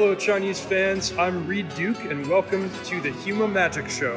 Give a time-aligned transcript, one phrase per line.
[0.00, 1.12] Hello, Chinese fans.
[1.18, 4.16] I'm Reed Duke, and welcome to the Huma Magic Show.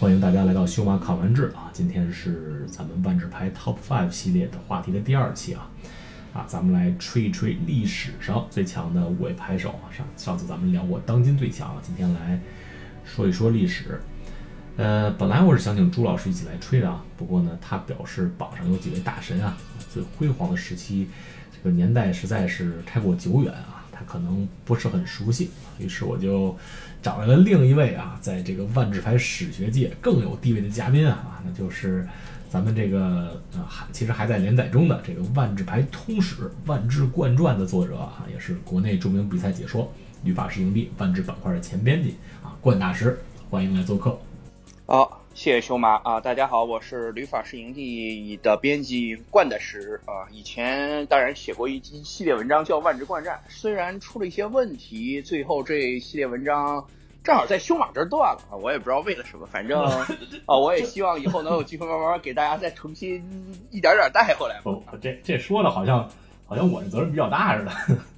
[0.00, 1.68] 欢迎大家来到修马看完志啊！
[1.70, 5.70] 今天是咱们万智牌 Top Five 系列的话题的第二期啊
[6.32, 6.46] 啊！
[6.48, 9.92] 咱们来吹一吹历史上最强的五位牌手啊。
[9.94, 12.40] 上上次咱们聊过当今最强啊，今天来
[13.04, 14.00] 说一说历史。
[14.78, 19.56] 呃，本来我是想请朱老师一起来吹的啊，不过呢，他表示榜上有几位大神啊，
[19.92, 21.08] 最辉煌的时期，
[21.52, 25.50] 这个年代实在是太过久远啊，他可能不是很熟悉。
[25.80, 26.56] 于是我就
[27.02, 32.06] 找来了另一位啊，在这个万智牌史学界更有地位的嘉宾啊，那就是
[32.48, 39.92] 咱们这个呃还其实还在连载中的这个《万智牌通史》《万智冠传》的作者啊，也是国内著名比赛解说、
[40.22, 43.18] 旅法师营地万智板块的前编辑啊，冠大师，
[43.50, 44.16] 欢迎来做客。
[44.90, 46.18] 好，谢谢修马啊！
[46.18, 50.24] 大家好，我是旅法师营地的编辑冠的石啊。
[50.32, 56.86] 以前当然写过一一系列文章叫《万智冠战》，虽然出了一些问题，最后这一系列文章
[57.22, 58.56] 正好在修马这儿断了啊。
[58.56, 59.78] 我也不知道为了什么，反正
[60.48, 63.22] 啊，我也希望以后能有机会慢慢给大家再重新
[63.70, 64.58] 一点点带回来。
[64.62, 66.08] 不，这这说的好像
[66.46, 67.70] 好像我的责任比较大似的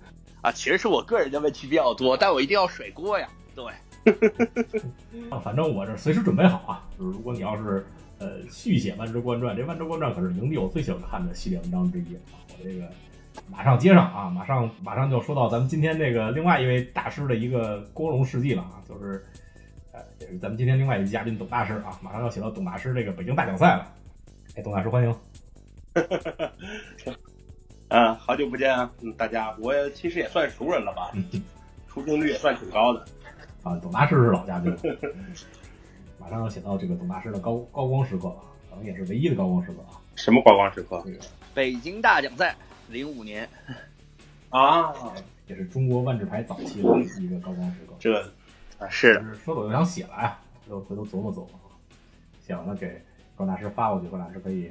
[0.41, 0.53] 啊。
[0.53, 3.29] 其实是我个人的问题比较多，但我一定要甩锅呀。
[3.57, 3.65] 对。
[5.31, 6.89] 啊，反正我这随时准备好啊。
[6.98, 7.87] 就是如果你要是
[8.19, 12.20] 呃续写《万州观传》，这《万州观传》可是营地我最喜欢看的系列文章之一啊。
[12.48, 12.89] 我这个
[13.48, 19.25] 马上接上啊，马上马上就说到咱们今天这个另外一位大师的一个光荣事迹了啊，就是
[19.92, 23.87] 呃也是咱们今天另外一位嘉宾董大师啊，马上要写到董大师这个北京大奖赛了。
[24.57, 25.14] 哎，董大师欢迎。
[27.89, 31.11] 啊，好久不见啊，大家，我其实也算熟人了吧，
[31.89, 33.05] 出镜率也算挺高的。
[33.62, 34.75] 啊，董大师是老嘉宾，
[36.19, 38.36] 马上要写到这个董大师的高高光时刻了，
[38.70, 40.00] 可能也是唯一的高光时刻啊。
[40.17, 41.02] 什么高光时刻？
[41.05, 41.18] 这个
[41.55, 42.57] 北京大奖赛
[42.89, 43.46] 零五年
[44.48, 44.95] 啊，
[45.46, 46.89] 也是中国万智牌早期的
[47.20, 47.95] 一个高光时刻。
[47.98, 48.18] 这
[48.79, 51.51] 啊是说走就想写了呀，就回头琢磨琢磨，
[52.42, 53.02] 写完了给
[53.36, 54.70] 高大师发过去，高大师可以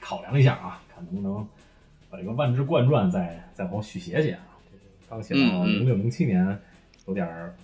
[0.00, 1.46] 考量一下啊，看能不能
[2.08, 4.40] 把这个万智冠传再再往续写写啊。
[5.10, 6.58] 刚写到零六零七年。
[7.08, 7.56] 有点儿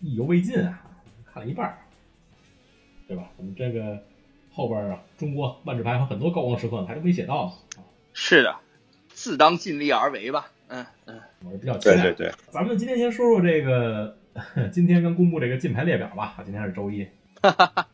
[0.00, 0.78] 意犹未尽啊，
[1.24, 1.78] 看了一半儿，
[3.08, 3.24] 对吧？
[3.38, 3.98] 我们这个
[4.52, 7.82] 后边啊，中国万智牌和很多高光时刻还都没写到呢。
[8.12, 8.54] 是的，
[9.08, 10.50] 自当尽力而为吧。
[10.68, 11.96] 嗯嗯，我是比较期待。
[11.96, 14.18] 对对对，咱们今天先说说这个，
[14.70, 16.34] 今天刚公布这个禁牌列表吧。
[16.44, 17.06] 今天是周一。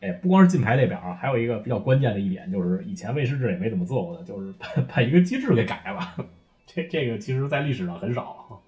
[0.01, 4.53] 哎，不光是禁牌列表啊，还有一个比较关键的一点，就是以前卫士志也没怎么做过的，就是
[4.93, 6.25] 把 一个机制给改了。
[6.67, 8.61] 这这个其实在历史上很少。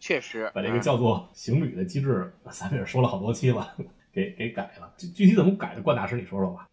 [0.00, 3.74] 确实，把这个叫做行旅的机制，咱们也说了好多期了，
[4.14, 4.94] 给给改了。
[4.96, 6.66] 具具体怎么改的，冠大师你说说吧。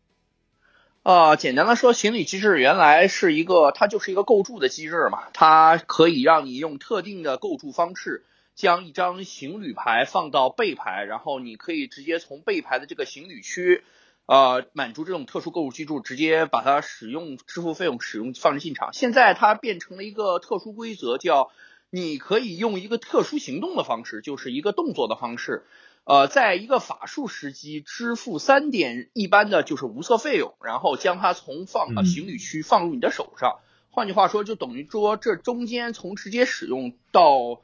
[1.04, 8.24] 啊，简单的说，行旅机制原来是一个，它就是一个构筑的机制嘛，它可以让你用特定的构筑方式，
[8.56, 13.84] 将一张行旅牌放到背牌，然后你可以直接从背牌的这个行旅区，
[14.26, 18.94] 呃，满足这种特殊构筑机制，直接把它使用支付费用，使用放置进场。
[18.94, 21.52] 现在它变成了一个特殊规则，叫。
[21.90, 25.64] 你可以用一个特殊行动的方式，就是一个动作的方式，
[26.04, 33.60] 呃，在一个法术时机支付三点一般的就是无色费用，然后将它从放呃行旅区放入你的手上。
[33.90, 37.62] 换句话说，就等于说这中间从直接使用到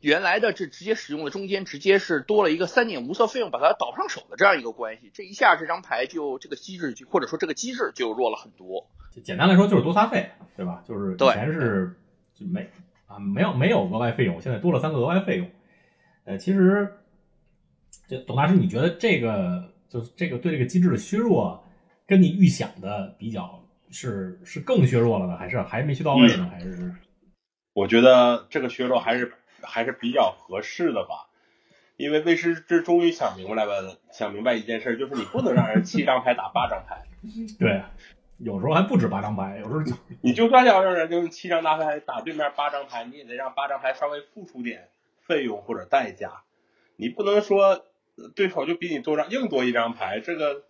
[0.00, 5.10] 原来的这直接使用的中间，直接是多了一个三点无色费用把它倒上手的这样一个关系。
[5.12, 8.86] 这一下这张牌就这个机制就或者说这个机制就弱了很多。
[9.22, 10.82] 简单来说就是多撒费，对吧？
[10.88, 11.96] 就是以前是
[12.34, 12.70] 就没。
[13.12, 15.50] 啊，没有没有额外费用，现在多了三个额外费用。
[16.24, 16.90] 呃，其实，
[18.08, 21.62] 这董大师，你觉得这个就是这个对这个机制的削弱，
[22.06, 26.48] 跟你预想的比较，是是更削弱了呢，还是还没去到位呢？
[26.50, 26.94] 还是？
[27.74, 31.28] 我觉得这个削弱还是还是比较合适的吧，
[31.96, 37.02] 因为魏师之终于想明白了，想明白一件事，就是你不能让人七张牌打八张牌。
[37.58, 37.82] 对。
[38.44, 44.88] 有时候还不止八张牌，有时候你就算要让人用七张大牌打对面八张牌，你也得让八张牌稍微付出点
[45.20, 46.42] 费用或者代价。
[46.96, 47.84] 你不能说
[48.34, 50.64] 对手就比你多张硬多一张牌，这个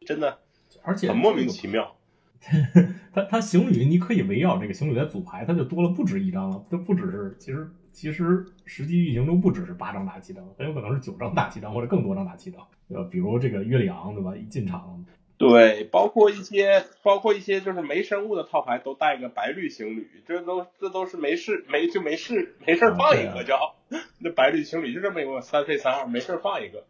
[0.00, 0.40] 真的
[0.82, 1.96] 而且很莫名其妙。
[3.14, 12.60] 他他行旅你可以围绕这个行旅来组牌，他就多了不止一张了，就不只是其实其实实际运行中不只是八张大七张，很有可能是九张大七张或者更多张大七张。
[12.88, 14.36] 呃，比如这个约里昂对吧？
[14.36, 15.04] 一进场。
[15.38, 23.76] 对，包括一些，包括一些就是没生物的套牌都带个白绿情侣，这都这都是没事没就没事没事放一个就好
[24.18, 26.84] 那白绿情侣就这么一个三费三二没事放一个，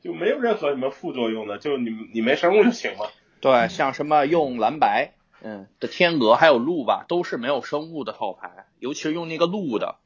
[0.00, 3.06] 就没有任何什么副作用的，就你你没生物就行嘛。
[3.40, 9.96] 对，像什么用蓝白，嗯的天鹅还有鹿吧，都是没有生物的套牌，尤其是用那个鹿的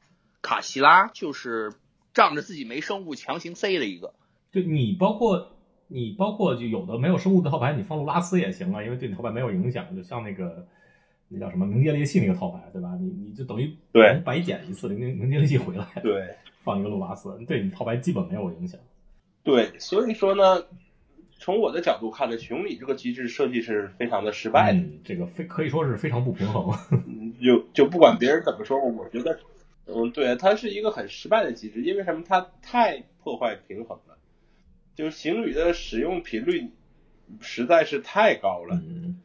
[0.41, 1.71] 卡西拉，就是
[2.13, 4.13] 仗着自己没生物强行塞了一个。
[4.51, 5.55] 就你包括
[5.89, 9.93] 你包括就有的没有生物的套牌，你放路拉斯也行啊，因为对你套牌没有影响。
[9.95, 10.65] 就像那个
[11.27, 12.95] 那叫什么冥界猎器那个套牌，对吧？
[13.01, 16.29] 你你就等于对白捡一次冥冥界猎器回来，对
[16.63, 18.79] 放一个路拉斯，对你套牌基本没有影响。
[19.43, 20.63] 对，所以说呢，
[21.39, 24.79] 从我的角度看呢，熊里这个机制设计是非常的失败的。
[24.79, 26.71] 嗯，这个非可以说是非常不平衡。
[27.07, 29.39] 嗯就就不管别人怎么说，我觉得，
[29.87, 32.21] 嗯，对，它是一个很失败的机制，因为什么？
[32.27, 34.08] 它太破坏平衡了，
[34.99, 36.71] 就是行旅的使用频率
[37.39, 38.75] 实在是太高了。
[38.75, 39.21] 嗯，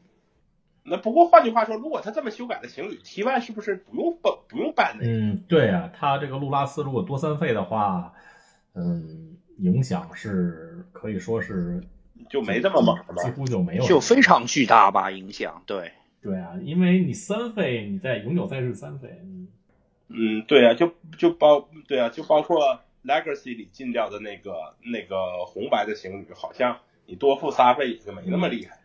[0.85, 5.05] 那不过换句话说，如果他这么修改的行旅，T Y 是不是不用不不用办那？
[5.05, 8.15] 嗯，对啊，他这个路拉斯如果多三费的话，
[8.77, 11.83] 嗯，影响是可以说是
[12.31, 13.31] 就没这么猛了几？
[13.33, 15.91] 乎就没有，就非常巨大吧影响，对，
[16.23, 19.49] 对啊，因为你三费你在永久赛事三费，嗯
[20.07, 28.81] 嗯，对啊，就就包对啊，就包括 Legacy 里禁掉的那个那个红白的行旅，好像你多付仨费也就没那么厉害了。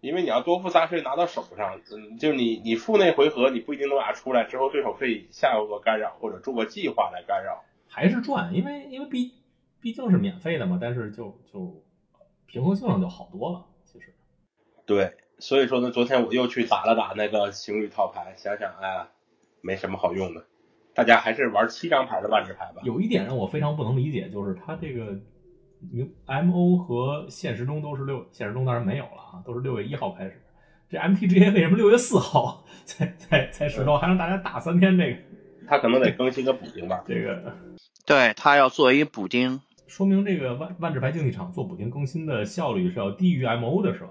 [0.00, 7.64] 因为你要多付仨费拿到手上，嗯，就你你付那回合你不一定能打出来，之后对手可以下回合干扰或者做个计划来干扰。
[7.88, 9.32] 还是赚，因为因为毕
[9.80, 11.82] 毕竟是免费的嘛，但是就就
[12.46, 14.12] 平衡性上就好多了，其实。
[14.84, 19.08] 对，所以说呢，昨天我又去打了打那个行旅套牌，想想哎呀，
[19.62, 20.44] 没什么好用的，
[20.94, 22.82] 大家还是玩七张牌的万智牌吧。
[22.84, 25.18] 有一点让我非常不能理解，就是它这个
[26.26, 30.40] M O 和现实中都是六，现实中当然没有了啊，都是六月一号开始。
[30.88, 34.96] 这 M T G A 为什么六月四号才才才石头，还让大家打三天？
[34.96, 35.18] 这个
[35.66, 37.02] 他可能得更新个补丁吧。
[37.06, 37.54] 这个
[38.06, 44.10] 对他要做一补丁，说明这个万万智牌竞技场做补丁更新的效率是要低于 M O 的，是吧？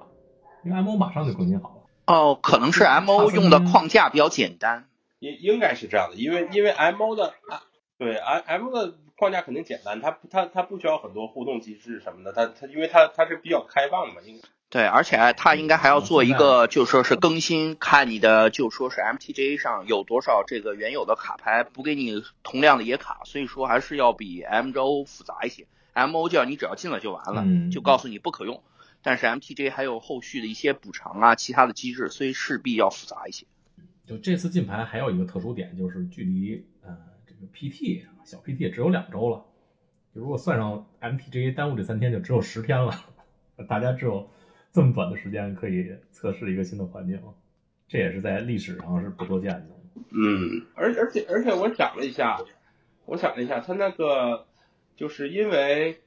[0.66, 1.76] 因为 M O 马上就更新好了。
[2.14, 4.86] 哦，可能是 M O 用的框架比较简单，
[5.24, 7.64] 应应该是这样的，因为因为 M O 的啊，
[7.98, 25.68] 对 M M O 的框架肯定简单，它它它不需要很多互动机制什么的，它它因为它它是比较开放的嘛，应该对，而且它应该还要做一个，就说是更新，看你的就说是 MTGA 上有多少这个原有的卡牌不给你同量的野卡，所以说还是要比 MO 复杂一些。
[25.94, 28.64] MO 就要你只要进了就完了，嗯就告诉你不可用。
[29.04, 33.46] 但是 MTGA 还有后续的一些补偿啊，其他的机制，所以势必要复杂一些。
[34.06, 39.46] 就这次进牌还有一个特殊点，就是距离呃这个 PT 小 PT 也只有两周了。
[40.14, 42.94] 就如果算上 MTGA 耽误这三天，就只有十天了。
[43.68, 44.30] 大家只有
[44.72, 47.22] 这么短的时间可以测试一个新的环境，
[47.88, 49.70] 这也是在历史上是不多见的。
[50.10, 52.40] 嗯，而而且而且我想了一下，
[53.06, 54.48] 我想了一下，他那个
[54.96, 56.02] 就是因为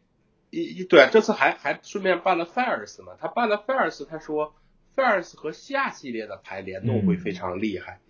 [0.50, 4.54] 一一对这次还还顺便办了 Fairs 嘛，他办了 Fairs，他说
[4.96, 8.00] Fairs 和下系列的牌联动会非常厉害，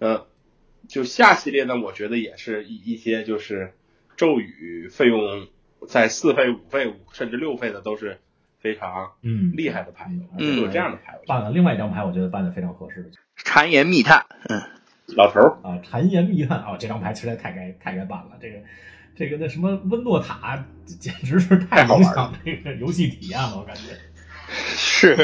[0.00, 0.24] 嗯、
[0.88, 3.72] 就下系列呢，我觉得也是一一些就是
[4.16, 5.46] 咒语费用
[5.86, 8.18] 在四费、五费、五甚至六费的都是
[8.58, 13.12] 非常嗯厉害的牌，嗯有这样的牌，办了另外一张牌，我觉得办的非常合适
[13.44, 14.60] 谗言密探，嗯，
[15.16, 15.58] 老头儿。
[15.62, 18.38] 啊，谗言密探啊，这张牌实在太该太该办了。
[18.40, 18.58] 这个
[19.14, 23.82] 这个那什么温诺塔，简直是太影响这个游戏体验了，我感觉。
[24.54, 25.16] 是，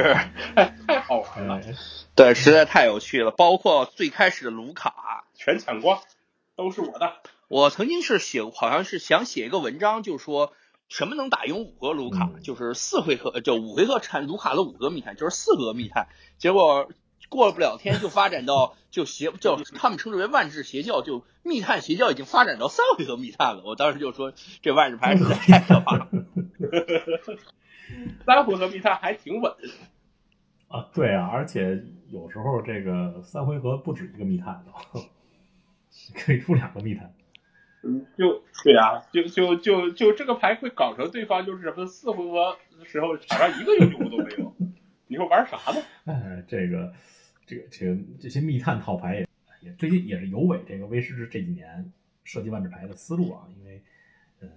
[0.54, 1.74] 太 太好玩了，哎
[2.14, 3.30] 对，实在太有趣了。
[3.30, 6.00] 包括最开始的卢卡，全抢光，
[6.56, 7.14] 都是我的。
[7.48, 10.52] 我曾经是写，好像是想写一个文章，就是说
[10.88, 16.08] 什么能打赢五个卢卡，嗯就是四回合，就五回合产卢卡的五个密探，就是四个密探。
[16.38, 16.90] 结果
[17.28, 23.62] 过了不了天，就发展到就邪叫他们称之为万智邪教，就密探邪教已经发展到三回合密探了。
[23.64, 24.32] 我当时就说
[24.62, 26.08] 这万智牌实在太可怕了。
[28.26, 29.52] 三回合密探还挺稳，
[30.68, 35.00] 啊，对啊，而且有时候这个三回合不止一个密探的，
[36.14, 37.12] 可以出两个密探。
[37.82, 44.54] 嗯，就对啊，就就就就这个牌会搞成对方就是什么四回合的时候场上一个英雄都没有，
[45.06, 45.82] 你说玩啥呢？
[46.04, 46.92] 哎，这个
[47.46, 49.26] 这个这个这些密探套牌也
[49.62, 51.90] 也最近也是有违这个威士忌这几年
[52.22, 53.82] 设计万智牌的思路啊，因为
[54.40, 54.50] 嗯，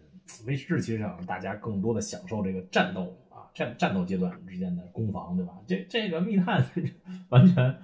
[0.45, 3.22] 威士忌其实想让大家更多的享受这个战斗啊
[3.53, 5.53] 战战斗阶段之间的攻防，对吧？
[5.67, 6.65] 这这个密探
[7.29, 7.75] 完全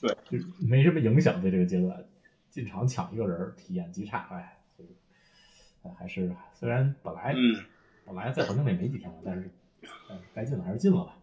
[0.00, 2.04] 对，就没什么影响对这个阶段，
[2.50, 4.58] 进场抢一个人体验极差，哎，
[5.98, 7.64] 还是虽然本来嗯，
[8.06, 9.50] 本来在环境里没几天了，但是
[10.08, 11.16] 但是该进的还是进了吧，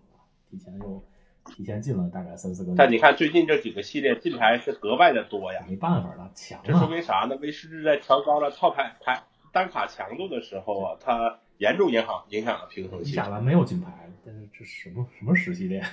[0.49, 1.03] 提前又
[1.45, 2.73] 提前进了大概三四个。
[2.75, 6.87] 但你看最近这几个系列进牌是格外的多呀，没办法了，抢这说啊！
[6.89, 7.35] 明啥呢？
[7.41, 13.13] 威士忌在调高了套牌牌单卡强度的时候啊，它严重影响影响了平衡器。
[13.13, 15.83] 亚兰没有金牌，但是这什么什么十系列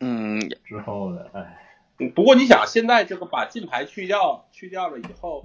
[0.00, 1.58] 嗯，之后的，哎，
[1.98, 5.44] 嗯不过你想，现在这个把金牌去掉去掉了以后，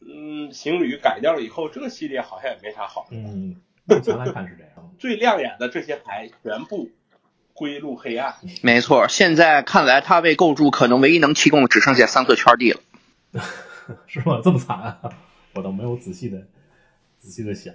[0.00, 3.06] 嗯，行旅改掉了以后，这个系列好像也没啥好。
[3.10, 4.72] 嗯，目前来看是这样。
[4.98, 6.90] 最亮眼的这些牌全部
[7.52, 8.34] 归入黑暗。
[8.62, 9.08] 没错。
[9.08, 12.80] 现在看来，他为构筑可能唯一能提供的只剩下三个圈地了。
[14.06, 14.40] 是吗？
[14.42, 14.98] 这么惨啊？
[15.56, 16.46] 我倒没有仔细的
[17.16, 17.74] 仔细的想，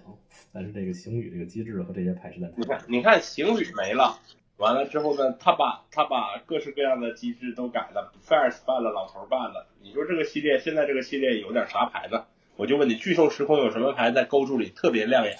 [0.54, 4.20] 但是这个行旅这个机制和这些牌是在太你看，你看行旅没了，
[4.58, 9.68] 完了之后呢，他把他把各式各样的机制都改了 f i r s 办了，老头办了。
[9.82, 12.24] 你说这个系列现在这个系列有点啥牌子？
[12.56, 15.36] 我就问你，巨兽时空有什么牌在构筑里特别亮眼？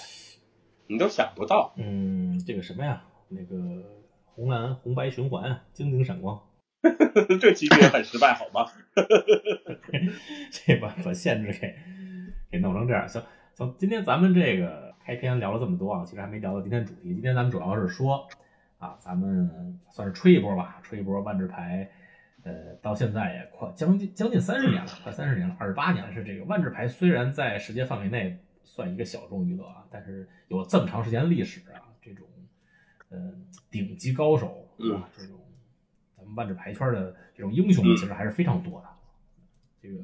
[0.88, 1.74] 你都想不到。
[1.78, 3.04] 嗯，这个什么呀？
[3.30, 3.56] 那个
[4.26, 6.42] 红蓝红白循环啊，晶晶闪光，
[7.40, 8.72] 这机制也很失败，好吗？
[10.52, 11.76] 这把把限制给
[12.52, 13.08] 给弄成这样。
[13.08, 13.24] 行
[13.56, 17.14] 行，今天咱们这个开篇聊了这么多啊，其实还没聊到今天主题。
[17.14, 18.28] 今天咱们主要是说
[18.78, 21.90] 啊，咱们算是吹一波吧，吹一波万智牌。
[22.44, 32.26] 呃，到现在也快将近将近三十年了，快三十年了，二十八年是这个万智牌虽然在世界范围内算一个小众娱乐啊，但是有这么长时间的历史啊，这种
[33.10, 33.32] 呃
[33.70, 35.08] 顶级高手啊？
[35.16, 35.38] 这种
[36.18, 38.88] 咱们万智牌圈的这种英雄其实还是非常多的。
[39.80, 40.00] 这个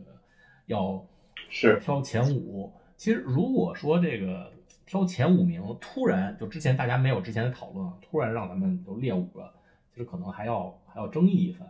[0.67, 1.03] 要
[1.49, 4.51] 是挑前五，其实如果说这个
[4.85, 9.53] 挑前五名，突然就之前大家没有之前的讨论啊，突然让咱们就列五个，
[9.91, 11.67] 其实可能还要还要争议一番。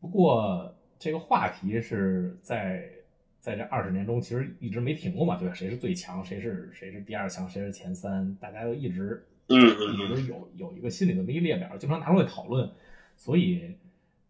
[0.00, 2.88] 不过这个话题是在
[3.40, 5.54] 在这二十年中，其实一直没停过嘛，对吧？
[5.54, 12.70] 谁是最强，谁是谁是第二强，谁是前三，大家都一直嗯一直有有一个心里的这么一个列表，经常拿出来讨论。
[13.16, 13.74] 所以，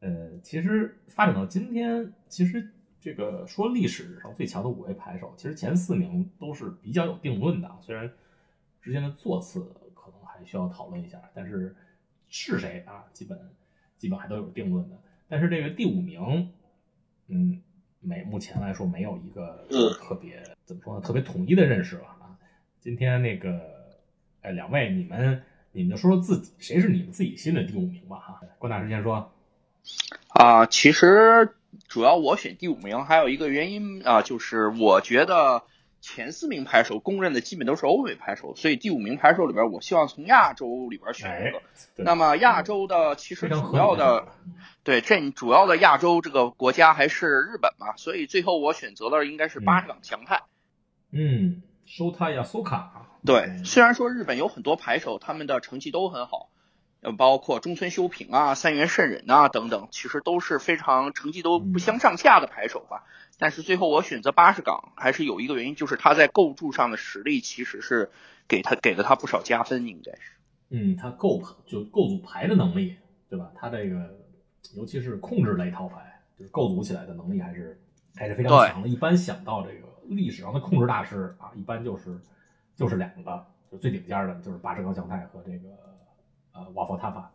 [0.01, 2.71] 呃，其实发展到今天，其实
[3.09, 8.11] 这个说历史上最强的五位牌手，其实前四名都是比较有定论的，虽然
[8.83, 9.61] 之间的座次
[9.95, 11.75] 可能还需要讨论一下，但是
[12.29, 13.39] 是谁啊，基本
[13.97, 15.01] 基本还都有定论的。
[15.27, 16.53] 但是这个第五名，
[17.29, 17.63] 嗯，
[18.01, 22.37] 没目前来说没有一个嗯特别、怎么说呢，特别统一的认识了啊。
[22.79, 23.99] 今天那个，
[24.43, 28.41] 哎，两位你们你们就说说自己谁是你们自己心里的第五名吧哈。
[28.59, 29.33] 关大师先说，
[30.29, 31.57] 啊，其实
[31.87, 35.63] 主要我选第五名还有一个原因啊，就是我觉得
[36.01, 41.59] 前四名牌手公认的基本都是欧美牌手，所以第五名牌手里边，我希望从亚洲里边选一个。
[41.59, 41.63] 哎，
[41.97, 44.29] 那么亚洲的其实主要的
[44.85, 50.43] 对这主要的亚洲这个国家还是日本嘛，所以最后我选择了应该是巴士港强派。
[51.11, 56.51] 嗯，收他亚苏卡，对，虽然说日本有很多牌手，他们的成绩都很好，
[57.01, 63.05] 呃，包括中村修平啊、三原慎人啊等等，其实都是非常成绩都不相上下的牌手吧。
[63.39, 68.11] 但是最后我选择八十港，还是有一个原因，就是他在构筑上的实力其实是
[68.49, 70.33] 给他给了他不少加分，应该是。
[70.71, 72.97] 嗯，他构就构组牌的能力，
[73.31, 73.53] 对吧？
[73.55, 74.19] 他这个
[74.75, 77.81] 尤其是控制类套牌，就是构组起来的能力还是
[78.17, 78.89] 还是非常强的。
[78.89, 82.21] 一般想到这个历史上的控制大师啊，一般就是
[82.75, 85.69] 就是两个，就最顶尖的就是八十冈祥太和这个
[86.59, 87.31] 呃瓦佛塔法，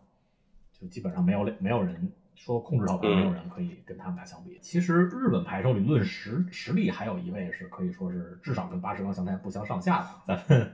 [0.80, 4.60] 就基本上没有没有人说控制套牌，嗯没有人可以跟他们俩相比。
[4.62, 10.08] 其实日本牌手里论实实力，还有一位是可以说是至少跟巴什冈祥太不相上下的。
[10.26, 10.74] 咱们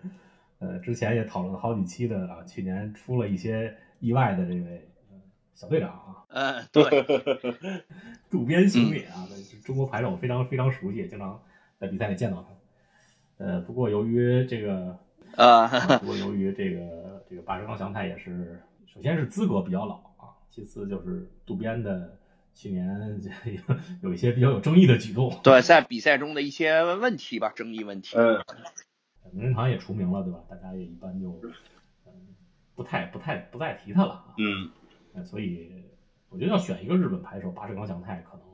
[0.59, 5.17] 呃之前也讨论了好几期的啊，去年出了一些意外的这位、呃
[5.53, 7.83] 小队长啊， 嗯，对，
[8.29, 11.41] 渡边雄也啊，对中国牌手非常非常熟悉，经常
[11.77, 13.45] 在比赛里见到他。
[13.45, 14.97] 呃，不过由于这个，
[15.35, 15.67] 呃，
[15.99, 22.17] 不过由于这个这个巴什冈祥太也是，首先是资格比较老啊，其次就是渡边的
[22.55, 23.21] 去年
[24.01, 28.17] 有一些比较有争议的举动，对，在比赛中的一些问题吧，争议问题。
[28.17, 28.43] 嗯，
[29.31, 30.39] 名人堂也除名了，对吧？
[30.49, 31.39] 大家也一般就
[32.07, 32.11] 嗯
[32.75, 34.33] 不太不太不再提他了啊。
[34.37, 34.71] 嗯，
[35.13, 35.71] 呃所以
[36.29, 38.45] 我觉得要选一个日本牌手，巴什冈祥太可能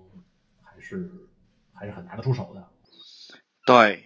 [0.62, 1.10] 还是
[1.74, 2.68] 还是很拿得出手的。
[3.66, 4.04] 对，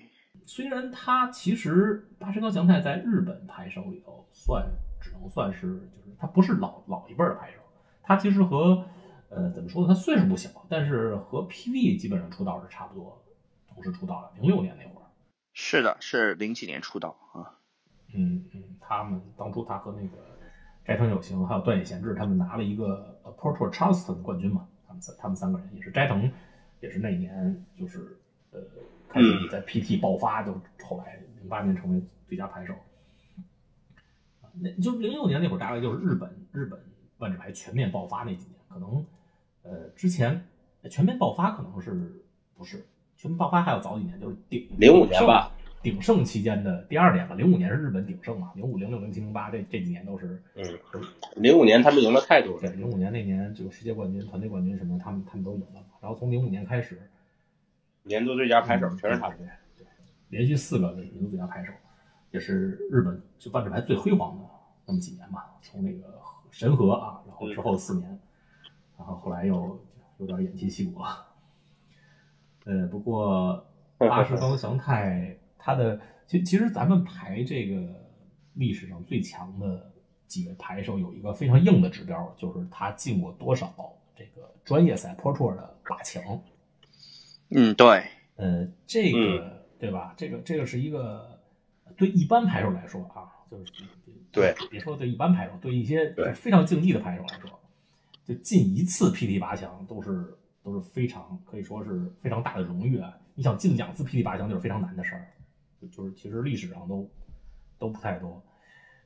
[0.50, 4.65] 虽然他其实巴什冈祥太在日本牌手里头算
[5.00, 7.60] 只能算是就是他不是老老一辈儿的牌手，
[8.01, 8.84] 他其实和
[9.29, 13.24] 呃怎么说呢，他岁数不小，但是和 PV 基本上出道是差不多
[13.68, 15.06] 同时出道的，零六年那会儿。
[15.53, 17.62] 是的，是零几年出道啊。
[18.15, 20.18] 嗯嗯，他们当初他和那个
[20.84, 26.27] 斋藤有行还有段野贤治他们拿了一个呃 Porto Charleston 冠军嘛，他们三他们三个人也是斋藤
[26.79, 28.18] 也是那一年就是
[28.50, 28.60] 呃
[29.10, 32.74] 开始在 PT 爆发，就后来零八年成为最佳牌手。
[34.42, 36.80] 啊那就零六年那会儿，大概就是日本日本
[37.18, 39.06] 万智牌全面爆发那几年，可能
[39.63, 40.46] 呃之前
[40.82, 41.92] 呃全面爆发可能是
[42.56, 42.86] 不是
[43.18, 45.51] 全面爆发还要早几年，就是顶零五年吧，
[45.82, 47.36] 鼎盛期间的第二年吧。
[47.36, 50.42] 零五年是日本鼎盛嘛，零五、零六、零七、零八这这几年都是。
[50.56, 50.63] 嗯，
[51.36, 52.62] 零五年他们赢了太多了。
[52.62, 55.82] 对，零五年那年就世界冠军、团队冠军什么，他们他们都赢了。
[56.01, 57.01] 然后从零五年开始，
[58.10, 59.30] 年度最佳拍手全是他。
[59.30, 59.46] 对
[59.78, 59.86] 对，
[60.30, 61.72] 连续四个年度最佳拍手，
[62.32, 64.44] 也是日本就万智牌最辉煌的
[64.88, 65.56] 那么几年吧。
[65.62, 68.20] 从那个神和啊，然后之后四年，
[68.98, 69.80] 然后后来又
[70.18, 71.28] 有点偃旗息鼓了。
[72.66, 73.63] 呃，不过
[74.00, 78.10] 大石高祥太他的其其实咱们排这个
[78.56, 79.92] 历史上最强的
[80.25, 83.72] 几位牌手有一个非常硬的指标，就是他进过多少
[84.16, 86.24] 这个专业赛 Pro Tour 的八强。
[87.50, 88.03] 嗯，对，
[88.36, 90.13] 呃，这个对吧？
[90.18, 91.39] 这个这个是一个
[91.98, 93.72] 对一般牌手来说啊，就是
[94.32, 97.50] 对，别说对一般牌手，对一些非常竞技的牌手来说，
[98.25, 100.36] 就进一次 PT 八强都是。
[100.62, 103.18] 都是非常可以说是非常大的荣誉啊！
[103.34, 105.25] 你想进两次 PT 八强就是非常难的事儿，
[105.89, 107.10] 就是其实历史上都
[107.79, 108.44] 都不太多。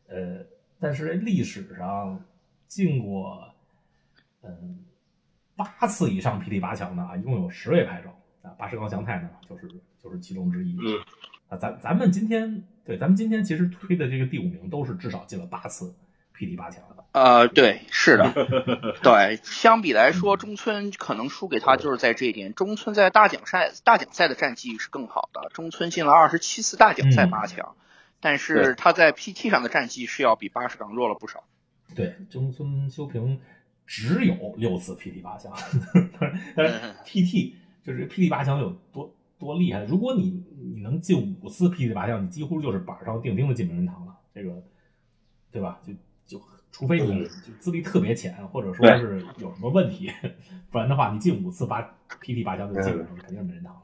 [0.07, 0.43] 呃，
[0.79, 2.19] 但是历史上
[2.67, 3.47] 进过
[4.41, 4.83] 嗯
[5.55, 8.09] 八次以上 PT 八强的啊，一共有十位牌手
[8.43, 9.67] 啊，八十高祥太呢就是
[10.01, 10.77] 就是其中之一。
[10.77, 11.01] 嗯，
[11.50, 15.95] 啊，咱咱们今天对咱们今天其实推的这个第五名都是至少进了八次
[16.38, 17.03] PT 八强的。
[17.13, 18.33] 呃，对，是的，
[19.03, 22.55] 对，相比来说，中村可能输给他就是在这一点。
[22.55, 27.75] 中村在大奖赛大奖赛的战绩是更好的，中村进了二十七次大奖赛八强，
[28.19, 31.43] 但是他在 PT 上的战绩是要比八十港弱了不少。
[31.93, 33.39] 对，中村修平
[33.85, 35.53] 只有六次 PT 八强，
[36.57, 39.83] 但是 PT 就是 PT 八强有多多厉害？
[39.83, 44.63] 如果你你能进五次 PT 八强，你几乎就是板上钉钉的进名人堂了，这个
[45.51, 45.79] 对吧？
[45.85, 45.93] 就
[46.25, 46.43] 就。
[46.71, 50.11] 除非你就资历特别浅，或者说是有什么问题，
[50.71, 51.83] 不然的话，你进五次八
[52.19, 53.81] PT 八强就基本上肯定是没人堂了。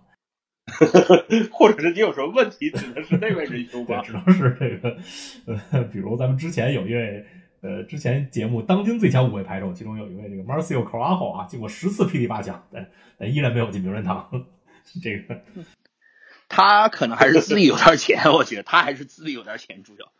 [1.53, 4.01] 或者是你有什么问题，指的是那位仁兄吧？
[4.05, 4.97] 只能是这个，
[5.69, 7.23] 呃，比如咱们之前有一位，
[7.61, 14.29] 呃，之前节目当今最强五位牌手，其中有一位这个 Marcio Carajo 啊，进过十次 PT 八强，但但依然没有进名人堂。
[15.03, 15.41] 这个
[16.47, 20.11] 他可能还是资历有点浅，我觉得他还是资历有点浅，主要。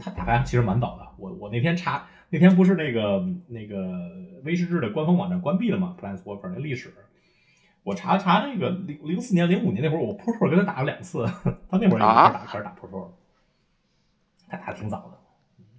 [0.00, 3.96] 他打牌其实蛮早的，我我那天查，那天不是那个那个
[4.42, 6.92] 威士治的官方网站关闭了吗？Plans Worker 那历史，
[7.84, 11.24] 我查查那个零零四年、零五年那会儿，我 Pro Tour 跟他打了两次，
[11.70, 13.12] 他那会儿也开始打开始打 Pro Tour 了，
[14.48, 15.18] 他打的挺早的，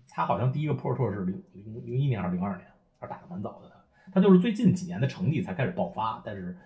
[0.09, 2.67] 他好像第一个 Pro 是零零零一年还是零二年，
[2.99, 3.71] 他打的蛮早的，
[4.13, 6.57] 他就是最近几年的成绩才开始爆发，但是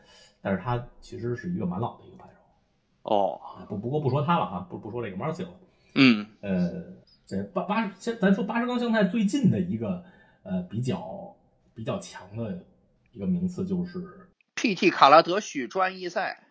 [0.41, 2.39] 但是他其实是一个蛮老的一个牌手。
[3.03, 5.47] 哦，不不过不说他了啊，不不说这个 Marcio，
[5.95, 6.93] 嗯，呃。
[7.25, 10.03] 这八八先咱说八十高香菜最近的一个
[10.43, 11.33] 呃比较
[11.73, 12.65] 比较强的
[13.13, 16.43] 一个名次就是 PT 卡拉德许专业赛，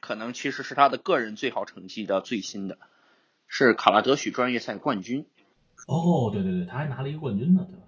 [0.00, 2.78] 可能其实是他的个人最好成绩的最新的，
[3.48, 5.26] 是卡拉德许专业赛冠军。
[5.86, 7.82] 哦，对对对，他还拿了一个冠军呢，对吧？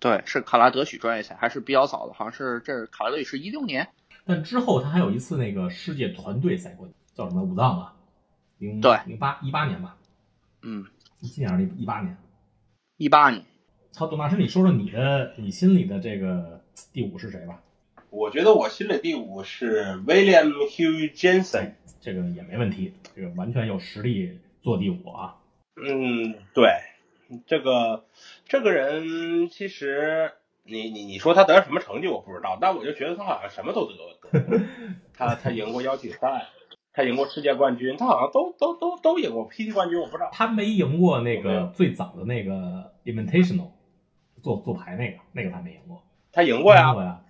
[0.00, 3.88] 对，是卡拉德许专业赛，还是比较早的，好像是这卡拉德许是一六年。
[4.24, 7.94] 但之后他还有一次那个世界团队赛冠军，叫什么武藏啊？
[8.58, 9.96] 零对零八一八年吧。
[10.62, 10.86] 嗯。
[11.20, 12.16] 今年还是一八年，
[12.96, 13.44] 一八年。
[13.96, 16.62] 好，董大师，你说说你的你心里的这个
[16.92, 17.60] 第五是谁吧？
[18.10, 25.38] 我觉得我心里第五是 William Hugh Jensen，这个也没问题，这个完全有实力做第五啊。
[25.74, 26.70] 嗯，对，
[27.46, 28.04] 这个
[28.46, 30.32] 这个人其实
[30.64, 33.94] 你你你说他得了什么成绩我不知道，但我就觉得他好像什么都得，
[35.12, 36.46] 他他赢过邀请赛。
[36.90, 40.30] 他赢过世界冠军，他好像都都都都赢过 PT 冠军，我不知道。
[40.32, 43.68] 他没赢过那个最早的那个 Invitational，
[44.42, 46.02] 做做牌那个，那个他没赢过。
[46.32, 46.88] 他赢过呀。
[46.88, 47.20] 赢过呀。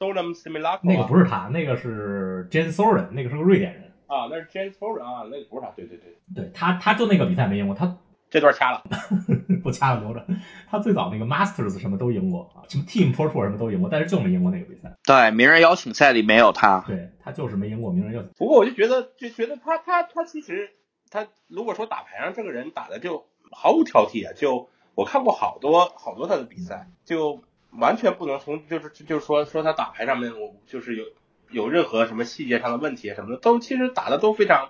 [0.00, 0.80] Solem。
[0.82, 3.92] 那个不是他，那个是 Jens Soren，那个是个瑞典人。
[4.08, 5.70] 啊，那是 Jens Soren 啊，那个不是他。
[5.76, 6.16] 对对对。
[6.34, 7.96] 对他，他就那个比赛没赢过，他。
[8.30, 8.84] 这段掐了，
[9.62, 10.24] 不掐了留着。
[10.70, 14.96] 他最早那个 Masters 什么都赢过啊，什么 Team Pro Tour 什么都赢过，但是就没赢过那个比赛。
[15.04, 16.84] 对，名人邀请赛里没有他。
[16.86, 18.30] 对他就是没赢过名人邀请。
[18.36, 20.70] 不过我就觉得，就觉得他他他其实
[21.10, 31.04] 他如果说打牌上这个人打的就毫无挑剔啊，就我看过好多好多他的比赛，就完全不能从就是就是说说他打牌上面我就是有
[31.50, 34.68] 有任何什么细节上的问题什么的，都其实打的都非常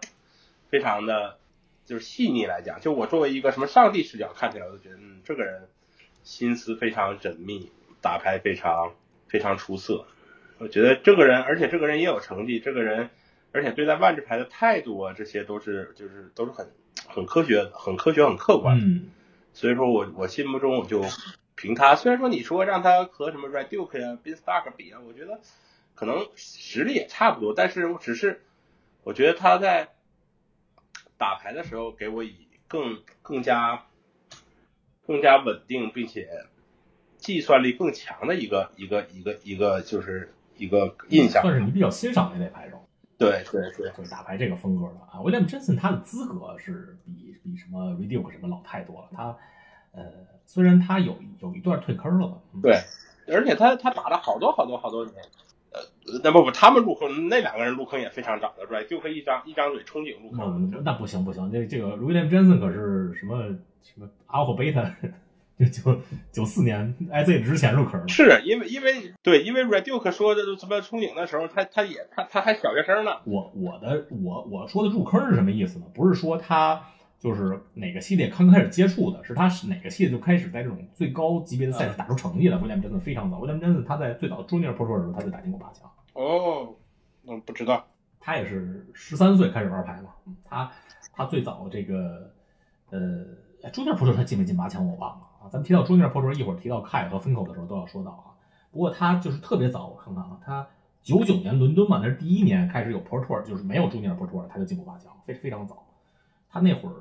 [0.70, 1.36] 非常的。
[1.90, 5.68] 就是细腻来讲，就我作为一个什么上帝视角看起来，我都觉得，嗯，这个人
[6.22, 8.94] 心思非常缜密，打牌非常
[9.26, 10.06] 非常出色。
[10.58, 13.10] 我觉得这个人，而且这个人也有成绩，这个人，
[13.50, 16.70] 而且对待万智牌的态度啊，这些都是就是都是很
[17.08, 18.78] 很科学、很科学、很客观。
[18.78, 19.10] 嗯。
[19.52, 21.04] 所以说我我心目中我就
[21.56, 25.40] 凭他，虽然说你说让他和什么 Red Duke 呀、b i n Stark 比啊，我觉得
[25.96, 28.44] 可能实力也差不多，但是我只是
[29.02, 29.88] 我觉得他在。
[31.20, 33.84] 打牌的时候给我以更更加
[35.06, 36.26] 更加稳定并且
[37.18, 41.42] 计算力更强的一个一个一个一个就是一个印象。
[41.42, 42.82] 算是你比较欣赏的那类牌手。
[43.18, 45.20] 对对对，就是打牌这个风格的啊。
[45.20, 49.08] 威廉姆·珍森他的资格是比比什么 Reduke 什么老太多了。
[49.14, 49.36] 他
[49.92, 50.02] 呃，
[50.46, 52.38] 虽然他有有一段退坑了吧？
[52.54, 52.80] 嗯对，
[53.28, 55.16] 而且他他打了好多好多好多年。
[55.72, 55.80] 呃，
[56.24, 58.86] 那不不，他们入坑那两个人入坑也非常早的，right？
[58.86, 60.70] 就可以一张一张嘴憧憬入坑。
[60.72, 63.44] 那那不行不行，这这个 William Johnson 可是什么
[63.82, 64.90] 什么 Alpha Beta，
[65.58, 66.00] 就九
[66.32, 68.08] 九四年 IZ 之前入坑的。
[68.08, 73.12] 是因为因为对，因为 Reduke 说的什么憧憬的时候，他他也他他还小学生呢。
[73.24, 75.84] 我我的我我说的入坑是什么意思呢？
[75.94, 76.82] 不是说他
[77.20, 82.58] 就是哪个系列刚开始接触的，是他是哪个系列就开始在这种最高级别的赛事打出成绩的。
[82.58, 85.90] William Johnson 非常早，William Johnson 他在最早 Junior Pro Tour 的时候他就打进过八强。
[86.14, 86.74] 哦，
[87.22, 87.84] 那，不知道。
[88.18, 90.72] 他也是十三岁开始玩牌嘛，嗯他
[91.12, 92.32] 他最早这个
[92.88, 93.26] 呃
[93.70, 95.48] ，Junior Pro Tour 他进没进八强我忘了啊。
[95.50, 98.32] 咱们提到 Junior Pro Tour 一会儿提到 Kai 和 Finkel 的时候都要说到啊。
[98.72, 100.66] 不过他就是特别早，我看看啊，他
[101.02, 105.86] 九九年伦敦嘛，那是第一年开始有 Pro Tour，就是没有 Junior Pro Tour 他就进过八强，非非常早。
[106.52, 106.94] 他那会儿，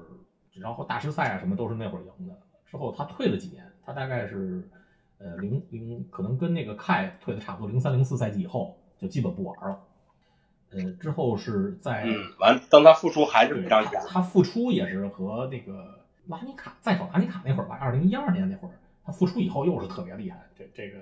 [0.59, 2.35] 然后大师赛啊什么都是那会儿赢的。
[2.65, 4.67] 之后他退了几年，他大概是
[5.17, 9.79] 呃零零，可能跟那个 Kai 退的差不多，零三零四赛季以后就基本不玩了。
[10.71, 13.93] 呃，之后是在嗯，完，当他复出还是对非常强。
[13.93, 20.99] 他他复出也是和那个拉尼卡再访拉尼卡那会儿吧，二零一二年那会儿，他复出以后又是特别厉害，这这个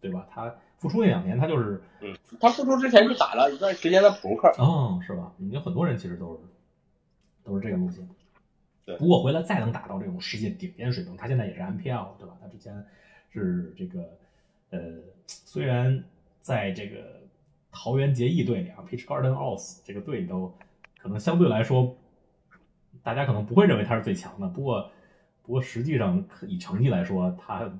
[0.00, 0.26] 对吧？
[0.30, 4.48] 他复出那两年他就是嗯，他复出之前就打了一段时间的扑克。
[4.56, 5.34] 哦，是吧？
[5.50, 6.40] 有很多人其实都是
[7.44, 8.08] 都是这个路线。
[8.88, 12.34] 对不过回来再能打到这种世界顶尖水平，他现在也是 MPL 对吧？
[12.40, 12.82] 他之前
[13.28, 14.00] 是这个
[14.70, 14.78] 呃，
[15.26, 16.02] 虽然
[16.40, 17.20] 在这个
[17.70, 20.56] 桃园结义队里啊，Peach Garden o s 这个队里头，
[20.98, 21.94] 可能相对来说，
[23.02, 24.48] 大家可能不会认为他是最强的。
[24.48, 24.90] 不过，
[25.42, 27.70] 不过实际上以成绩来说，他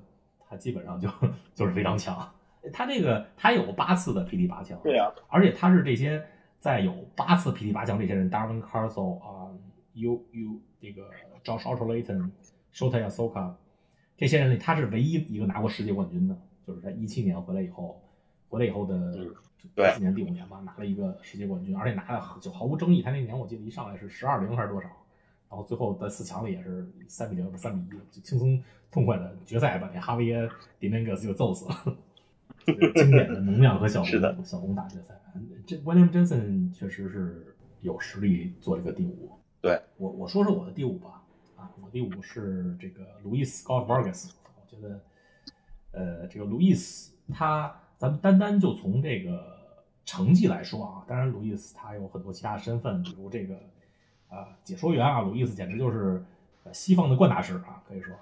[0.47, 1.09] 他基本上就
[1.55, 2.31] 就是非常强。
[2.71, 6.23] 他这个他有八次的 PD 八强，对啊，而且他是这些
[6.59, 9.49] 在有八次 PT 八强这些人，Darwin Carso 啊
[9.99, 11.09] ，U U 这个
[11.43, 12.31] Josh a u t o l a y t o n
[12.73, 13.53] Shota Yasoka
[14.17, 18.01] 这些人里，他是唯一一个拿过世界冠军的，就是在一七年回来以后，
[18.49, 19.33] 回来以后的嗯
[19.75, 23.01] 对四年第五年吧，拿了一个世界冠军，而且拿的就毫无争议。
[23.01, 24.87] 他那年我记得一上来是十二零还是多少，
[25.49, 31.97] 然后最后在四强里也是三比零三比一，就轻松痛快的决赛把那哈维耶迪 men 格斯就揍死了。
[32.95, 35.15] 经典的能量和小红小红打决赛，
[35.65, 39.31] 这 William Johnson 确实是有实力做这个第五。
[39.61, 41.21] 对我我说说我的第五吧，
[41.57, 44.99] 啊，我第五是这个 Luis Scott Vargas，我觉得，
[45.91, 49.57] 呃，这个 Luis 他，咱们单单就从这个
[50.05, 53.55] 成绩来说啊，当然 Luis 他有很多其他身份，比如这个
[54.29, 56.23] 啊、解说员啊路易斯简直就是
[56.63, 58.13] 呃西方的冠大师啊，可以说。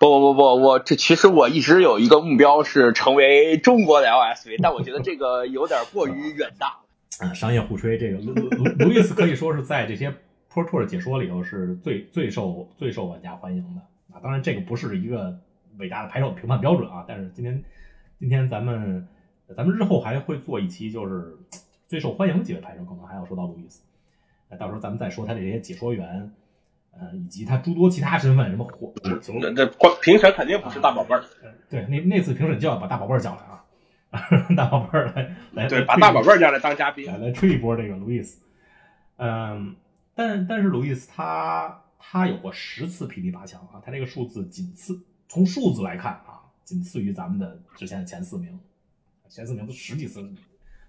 [0.00, 6.80] 不不不不，我这其实我一直有一个目标是成为中国的 LSV，但我觉得这个有点过于远大。
[7.20, 10.12] 啊， 商业互吹，这个卢卢卢卢易斯可以说是在这些
[10.52, 13.80] Pro Tour 解说里头是最最受最受玩家欢迎的
[14.14, 14.20] 啊。
[14.22, 15.38] 当然，这个不是一个
[15.78, 17.04] 伟大的牌手的评判标准啊。
[17.06, 17.62] 但是今天
[18.18, 19.06] 今天咱们
[19.54, 21.36] 咱们日后还会做一期，就是
[21.86, 23.82] 最受欢迎的几位牌手，可能还要说到路易斯。
[24.48, 26.32] 呃，到时候咱们再说他这些解说员，
[26.92, 29.66] 呃，以及他诸多其他身份，什么火火球这这
[30.02, 33.42] 评审肯定不是大宝贝儿，呃对，那那次评审就要把大宝贝儿叫来
[34.10, 34.20] 啊，
[34.56, 37.16] 大宝贝儿来来对，把大宝贝儿叫来当嘉宾来。
[37.18, 38.42] 来吹一波这个路易斯。
[39.18, 39.76] 嗯，
[40.20, 48.60] 但但是路易斯他他有过十次 PT 八强啊，他这个数字仅次从数字来看啊，仅次于咱们的之前的前四名，
[49.30, 50.20] 前四名都十几次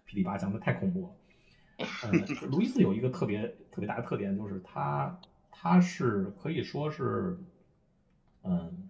[0.06, 1.88] PT 八强，那太恐怖了。
[2.12, 5.18] 嗯， 路易斯有一个特别特别大的特点，就是他
[5.50, 7.40] 他是可以说是，
[8.44, 8.86] 嗯，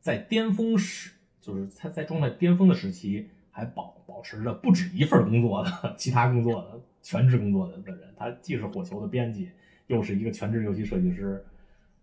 [0.00, 1.10] 在巅峰时，
[1.42, 8.14] 就是他在状态巅峰的时期，还保保持着不止一份工作的其他工作的全职工作的的人。
[8.16, 9.50] 他既是火球的编辑，
[9.86, 11.44] 又是一个全职游戏设计师，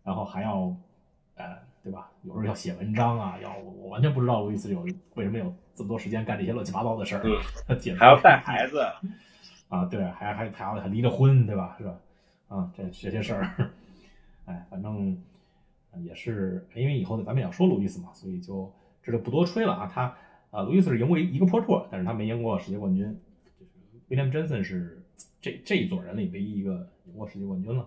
[0.03, 0.75] 然后还要，
[1.35, 2.09] 呃，对吧？
[2.23, 7.35] 有时候要写文章啊，要我完全不知道路易斯有为什么有这么多时间干这些乱七八糟的事儿，嗯
[7.67, 8.79] 他解释还要带孩子，
[9.69, 11.75] 啊，对，还还还要还离了婚，对吧？
[11.77, 11.99] 是吧？
[12.47, 13.71] 啊，这这些事儿，
[14.45, 15.17] 哎，反正
[15.91, 19.91] 呃也是因为以后咱们也要说路易斯嘛，所以就这就不多吹了啊。
[19.93, 20.15] 他
[20.51, 23.19] 啊，路易斯是赢过一一个 Pro Tour，但是他没赢过世界冠军。
[23.59, 23.71] 就是
[24.07, 25.02] William Johnson 是
[25.43, 27.85] 这这一组人里唯一一个赢过世界冠军了。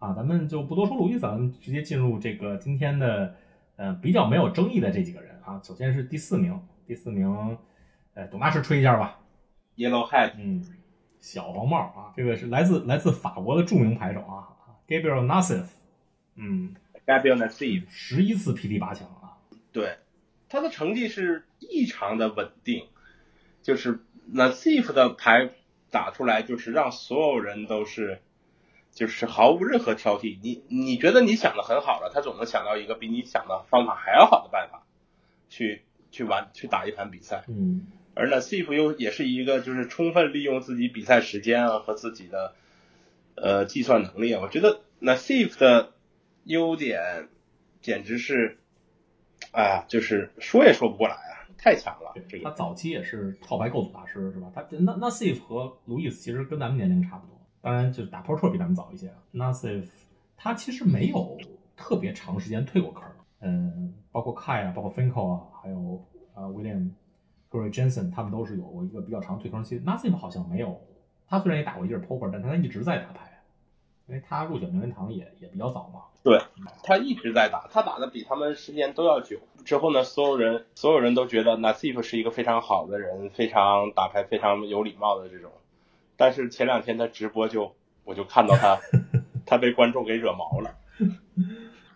[0.00, 3.36] 啊，咱们就不多说路易斯，咱们直接进入这个今天的
[3.76, 5.60] 呃比较没有争议的这几个人啊。
[5.62, 7.56] 首先是第四名，第四名，
[8.14, 9.20] 呃，董大师吹一下吧。
[9.76, 10.64] Yellow Hat 嗯，
[11.20, 14.48] 小黄帽啊，这个是来自来自法国的著名牌手啊
[14.88, 15.66] ，Gabriel Nassif，
[16.34, 16.74] 嗯
[17.06, 19.38] Gabriel Nassif，十一次 PT 八强啊，
[19.70, 19.98] 对，
[20.48, 22.84] 他的成绩是异常的稳定，
[23.62, 24.00] 就是
[24.34, 25.50] Nassif 的牌
[25.90, 28.20] 打出来，就是让所有人都是。
[28.92, 34.86] 就是毫无任何挑剔，你你觉得你想的很好了，他总能想到一个比你想的方法还要好的办法，
[35.50, 37.44] 去去玩去打一盘比赛。
[37.46, 42.54] 嗯，而呢，Sif 又也是一个就是充分利用自己比赛时间啊和自己的
[43.34, 45.92] 呃计算能力啊，我觉得那 Sif 的
[46.44, 47.28] 优点
[47.82, 48.56] 简直是，
[49.52, 51.25] 哎呀，就是说也说不过来啊，
[51.66, 52.14] 太强了。
[52.28, 54.48] 这个他早期也是套牌构组大师是吧？
[54.54, 57.36] 他那那 Sif 和 Louis 其实跟咱们年龄差不多。
[57.60, 59.12] 当然，就是打 Pro Tour 比咱们早一些。
[59.34, 59.88] Nassif
[60.36, 61.36] 他其实没有
[61.76, 63.02] 特别长时间退过坑，
[63.40, 66.00] 嗯，包括 Kai 啊，包括 Finkel 啊，还有
[66.34, 66.90] 呃 William
[67.48, 69.80] g o r y Jensen，他们都是有过一个比较长退坑期。
[69.80, 70.80] Nassif 好像没有，
[71.26, 73.25] 他虽然也打过一阵 Poker，但他一直在打牌，
[74.08, 76.00] 因为他入选名人堂也也比较早嘛。
[76.22, 76.40] 对，
[76.82, 79.38] 他一直在打，他打的比他们时间都要久。
[79.64, 85.52] 之后呢，所有人所有人都觉得 Nassif 是一个非常好的人，非常打牌非常有礼貌的这种。
[86.16, 88.78] 但是前两天他直播就，我就看到他，
[89.46, 90.74] 他被观众给惹毛了，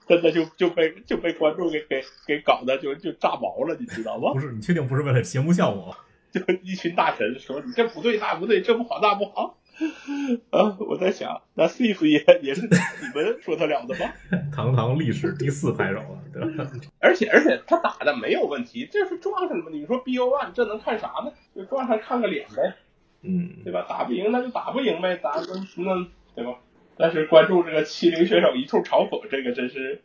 [0.06, 4.32] 真的就就被就被观众给给给搞的就就炸毛了，你知道吗？
[4.32, 5.96] 不是，你确定不是为了节目效果？
[6.30, 9.56] 就一群大神说你这不对那不对，这不好那不好。
[10.50, 12.68] 啊，我在想，那 Sif 也也是你
[13.14, 14.12] 们说他了的吗？
[14.54, 16.70] 堂堂历史第四拍手了，对吧？
[17.00, 19.70] 而且而且他打的没有问题，这是撞上了。
[19.70, 21.32] 你说 BO One 这能看啥呢？
[21.54, 22.74] 就撞上看个脸呗。
[23.22, 23.84] 嗯，对吧？
[23.88, 26.58] 打不赢那就打不赢呗，打那那对吧？
[26.96, 30.02] 但是关注这个七零选手一通嘲讽，这个真是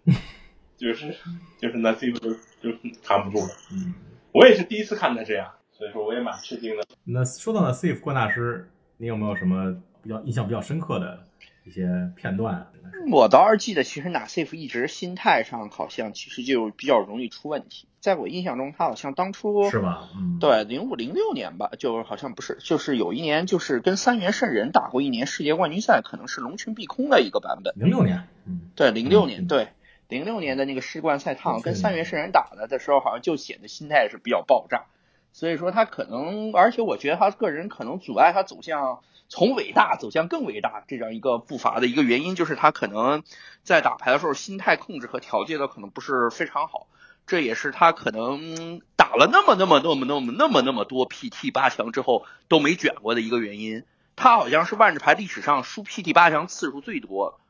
[0.77, 1.13] 就是
[1.59, 3.51] 就是那 C 就就扛不住了。
[3.73, 3.93] 嗯，
[4.31, 6.83] 我也是第一次看他这样，所以说我也蛮吃惊的。
[7.03, 11.25] 那说到那 Safe 冠大师，你有没有什么比较印象比较深刻的
[11.63, 12.67] 一些片段？
[13.12, 17.88] 我倒是记得，其实纳 Safe 一直心态上好像其实就比较容易出问题。
[17.99, 20.10] 在我印象中，他好像当初是吧？
[20.15, 27.73] 嗯，对，零五零六年吧，就好像不是，就是有一年就是跟三元圣人打过一年世界冠军赛，可能是龙群碧空的一个版本。
[27.77, 29.69] 零六年，嗯，对，零六年，对，
[30.08, 34.86] 零六年的那个世冠赛，他跟三元圣人打的的时候，好像就显得心态是比较爆炸。
[35.35, 43.21] 所以说他可能，而且我觉得他个人可能阻碍他走向从伟大走向更伟大这样一个步伐的一个原因，就是他可能
[43.61, 46.87] 在打牌的时候心态控制和调节的可能不是非常好。
[47.27, 53.83] 这也是他可能打了那么那么那么那么那么那么多 PT 八强之后都没卷过的一个原因。
[54.15, 57.41] 他好像是万智牌历史上输 PT 八强次数最多，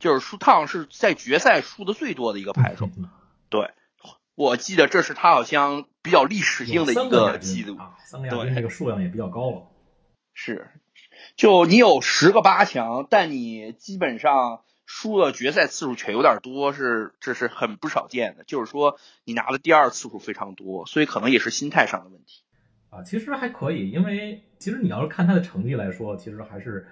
[0.00, 2.88] 就是输趟是在决赛输的最多的一个牌手。
[3.50, 3.72] 对，
[4.36, 7.76] 我记得这是他好像比较历史性的一个记录。
[8.04, 9.62] 三个亚军这个数量也比较高了。
[10.32, 10.70] 是，
[11.34, 14.60] 就你有十个八强，但你基本上。
[14.88, 18.44] 输的决赛次数却有点多，是这是很不少见的。
[18.44, 22.44] 就是说，你拿的第二次数非常多，所以可能也是心态上的问题
[22.90, 23.02] 啊。
[23.02, 26.86] 其实还可以，因为其实你要是看他的成绩来说，其实还是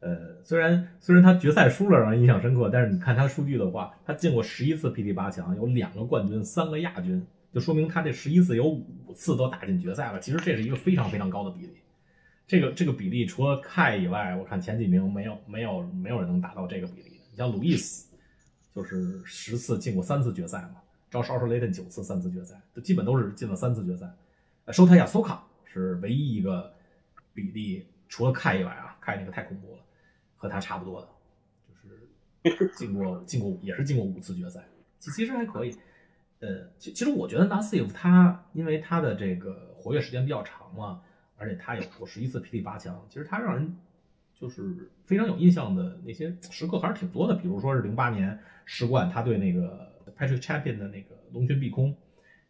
[0.00, 10.20] 呃，虽然虽然他决赛输了让人印象深刻，但是你看他数据的话，他进过十一次 PT 八强，有两个冠军，三个亚军，就说明他这十一次有五次都打进决赛了。
[10.20, 11.72] 其实这是一个非常非常高的比例。
[12.46, 17.20] 这个这个比例除了 K 以外，我看前几名没有没有没有人能达到这个比例。
[17.30, 18.08] 你像路易斯，
[18.74, 20.76] 就是十次进过三次决赛嘛。
[21.10, 24.06] 招少尔雷顿九次三次决赛，就基本都是进了三次决赛。
[24.66, 26.72] 呃，收泰亚苏卡是唯一一个
[27.32, 29.77] 比例，除了凯以外啊，凯那个太恐怖了，
[30.38, 34.64] 和他差不多的，就是进过进过也是进过五次决赛，
[34.98, 35.76] 其其实还可以。
[36.40, 41.02] 呃，其其实我觉得纳斯夫他因为他的这个活跃时间比较长嘛，
[41.36, 43.76] 而且他有过十一次霹雳八强，其实他让人。
[44.40, 51.92] 就是非常有印象的那些时刻还是挺多的，比如说是零八年世冠，他对那个 Patrick Champion 的那个龙群碧空，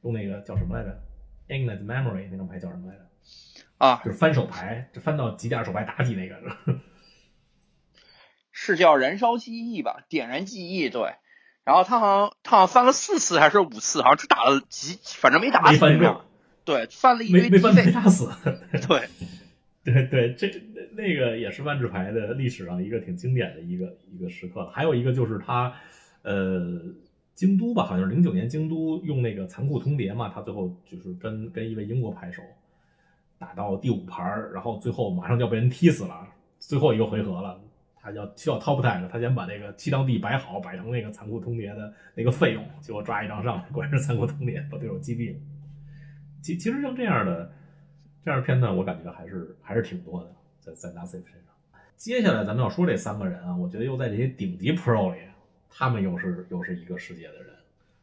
[0.02, 1.00] 用那个叫什么来着
[1.48, 3.06] ？Infinite Memory 那张牌叫什么来着？
[3.78, 6.38] 啊，就是翻手牌，就翻到几点手牌打几那个，
[8.60, 10.00] 是叫燃烧记忆吧？
[10.08, 11.14] 点燃记忆，对。
[11.62, 15.78] 然后他好像他好像翻了四次还是五次，好像只打了几，反正没打死。
[16.64, 17.42] 对，翻了一堆。
[17.42, 18.28] 没没翻没打死。
[18.88, 19.08] 对。
[19.84, 24.68] 对对，这那那个也是万智牌的历史上一个挺经典的一个一个时刻。
[24.70, 25.72] 还有一个就是他，
[26.22, 26.82] 呃，
[27.34, 32.42] 京都吧，好像是零九年京都用那个残酷通牒嘛，他最后就是跟跟一位英国牌手
[33.38, 36.26] 打到第五盘，然后最后马上就要被人踢死了，
[36.58, 37.60] 最后一个回合了，
[38.00, 45.40] 他要需要 top tag，他先把那个七张地摆好，摆成那个残酷通牒的那个费用，结果抓一张上，果然是残酷通牒把对手击毙了。
[46.42, 47.52] 其其实像这样的。
[48.24, 50.30] 这样片段我感觉还是还是挺多的，
[50.60, 51.80] 在在 Nassif 身上。
[51.96, 55.20] 接下来咱们要说这三个人啊，我觉得又在这些顶级 Pro 里，
[55.70, 57.54] 他们又是又是一个世界的人。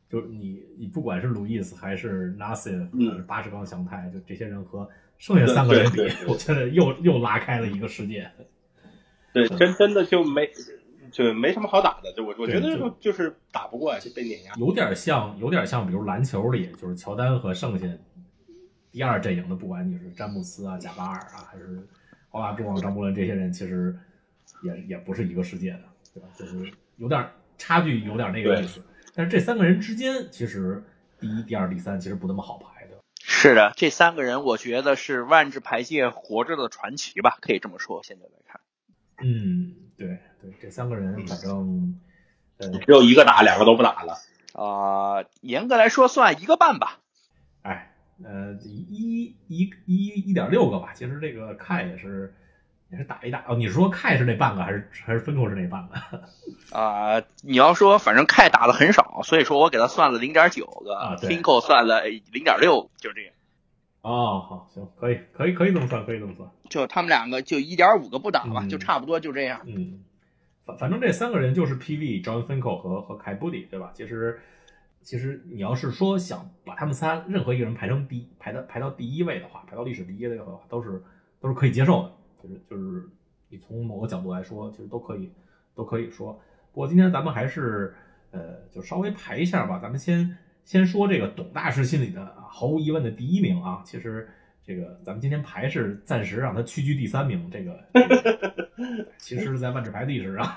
[0.09, 8.27] 就是你你不管是路易斯还是 Nassif，嗯巴什刚祥太，就这些人和剩下三个人比我觉得又又拉开了一个世界。
[9.35, 10.49] 对， 真真的就没
[11.11, 14.53] 就没什么好打的，就我我觉得就就是打不过就被碾压。
[14.57, 17.85] 有点像，有点像，比如篮球里，就是乔丹和剩下
[18.91, 21.85] 第二阵营的，不管你是詹姆斯啊、贾巴尔啊，还是
[22.29, 23.93] 奥拉朱旺、张伯伦这些人，其实
[24.63, 26.29] 也也不是一个世界的，对吧？
[26.37, 28.81] 就是有点差距，有点那个意思。
[29.13, 30.81] 但是这三个人之间，其实
[31.19, 32.97] 第一、第二、第三其实不那么好排的。
[33.21, 38.01] 是的，这三个人我觉得是万智牌界活着的传奇吧，可以这么说。
[38.03, 38.59] 现在来看，
[39.23, 40.07] 嗯，对
[40.41, 41.99] 对，这三个人反正，
[42.57, 44.17] 呃，只有一个打，两个都不打了。
[44.53, 46.99] 啊、严格来说算一个半吧。
[47.61, 50.93] 哎，呃，一一一一点六个吧。
[50.93, 52.33] 其实这个 K 也是
[52.89, 53.55] 也是打一打哦。
[53.55, 56.23] 你说 K 是那半个，还是还是分扣是那半个？
[56.77, 63.33] 啊、你要说反正 K 打的很少，所以说我给他算了零点九个、啊对 f i n k o 算了零点六，就这样。
[64.05, 66.47] 哦，好，行，可以，可以，可以这么算，可以这么算。
[66.69, 69.59] 就他们两个就一点五个不打吧，嗯就差不多就这样。
[69.65, 70.03] 嗯，
[70.63, 73.91] 反反正这三个人就是 PV、John Finkel 和和凯布里，对吧？
[73.95, 74.39] 其实
[75.01, 81.03] 其实你要是说想把他们仨任何一个人排成第排到排到第一位的话，排到历史第一位的话，都是
[81.39, 82.11] 都是可以接受的。
[82.43, 83.09] 就是就是
[83.49, 85.31] 你从某个角度来说，其实都可以
[85.73, 86.39] 都可以说。
[86.71, 87.95] 不过今天咱们还是
[88.29, 89.79] 呃，就稍微排一下吧。
[89.79, 93.81] 咱们先先说这个董大师心里的啊毫无疑问的第一名啊。
[93.85, 94.27] 其实
[94.63, 100.53] 这个咱们今天排是暂时让他屈居第三名，这个、这 个其实是在万智牌历史上，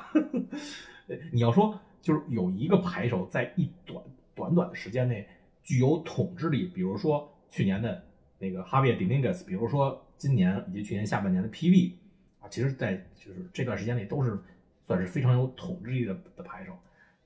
[1.31, 4.03] 你要说就是有一个牌手在一短
[4.35, 5.29] 短短的时间内
[5.63, 8.03] 具有统治力，比如说去年的
[8.39, 11.93] 那个哈维迪明格斯，比如说今年以及去年下半年的 PV
[12.41, 14.39] 啊，其实，在就是这段时间里都是
[14.85, 16.73] 算是非常有统治力的的牌手。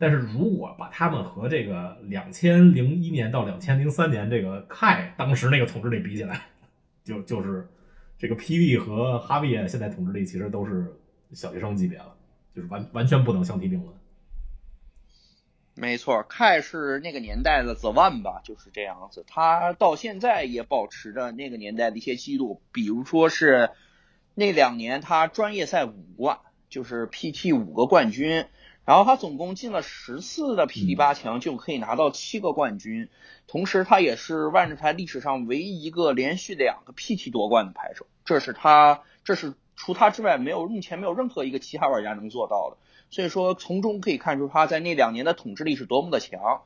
[0.02, 6.40] 但是如果把他们和这个两千零一年到两千零三年这个 K 当时那个统治力比起来，
[7.04, 7.68] 就就是
[8.18, 10.92] 这个 PV 和哈维现在统治力其实都是
[11.34, 12.16] 小学生级别了，
[12.52, 13.94] 就是完完全不能相提并论。
[15.76, 19.24] 没错，，K 是那个年代的 The One 吧，就是这样子。
[19.28, 23.70] 他到现在也保持着那个年代的一些记录，比如说是
[24.34, 28.46] 那两年他专业赛五冠，就是 PT 五个冠军，
[28.84, 33.08] 然后他总共进了十次的 PT 八强，就可以拿到七个冠军。
[33.46, 42.76] 同时，他也是万智牌历史上唯一一个连续两个 PT 夺冠的牌手，这是他，这是除他之外没有目前没有任何一个其他玩家能做到的。
[43.10, 46.62] 所以说，从中可以看出他在那两年的统治力是多么的强，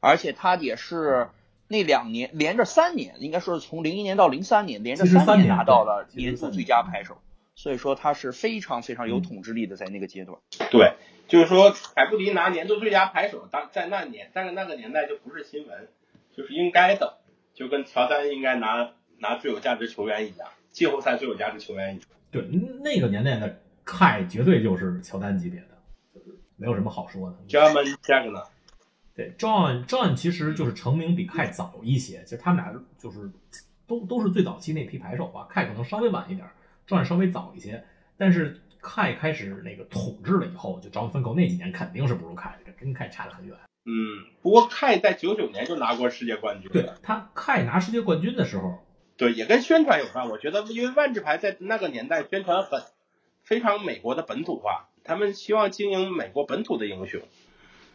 [0.00, 1.28] 而且他也是
[1.68, 7.18] 那两年连着三年，应该说是从零一年到零三年连着三年年拿到了年度最佳牌手，
[7.54, 10.38] 所以说他是非常非常有统治力的，在那个阶段。
[10.70, 10.94] 对，
[11.30, 15.88] 就是说凯布迪拿年度最佳牌手，当在那年，但是那个年代就不是新闻，
[16.36, 17.18] 就是应该的，
[17.54, 22.06] 就跟乔丹应该拿拿最有价值球员一样，季后赛最有价值球员一样。
[22.32, 22.42] 对，
[22.82, 25.68] 那个年代的凯绝对就是乔丹级别的，
[26.12, 27.36] 就是没有什么好说的。
[27.48, 28.46] German Jagger，
[29.14, 33.30] 对，John John 其实就是成名比凯早一些，其实他们俩就是
[33.86, 36.48] 都都是最早期那批牌手吧，凯可能稍微晚一点
[36.88, 37.84] ，John 稍微早一些，
[38.16, 43.56] 但是凯开始那个统治了以后，就分口那几年肯定是不如凯，跟凯差得很远。
[43.84, 48.78] 嗯，不过凯在九九年就拿过世界冠军对了，他凯拿世界冠军的时候，
[49.16, 50.28] 对，也跟宣传有关。
[50.28, 52.82] 我觉得，因为万智牌在那个年代宣传很
[53.42, 57.22] 非常美国的本土化，他们希望经营美国本土的英雄，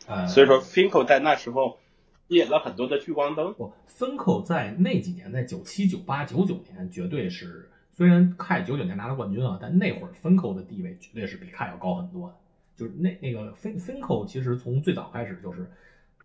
[0.07, 1.79] 呃，所以说 Finko 在那时候
[2.27, 3.53] 吸引了很多的聚光灯。
[3.53, 12.35] 不，分口在那几年，在九七、九八、九九年，绝对是虽然凯九九年拿了冠军啊，但那会儿分口的地位绝对是比凯要高很多的。
[12.75, 15.65] 就是那那个分分口，其实从最早开始就是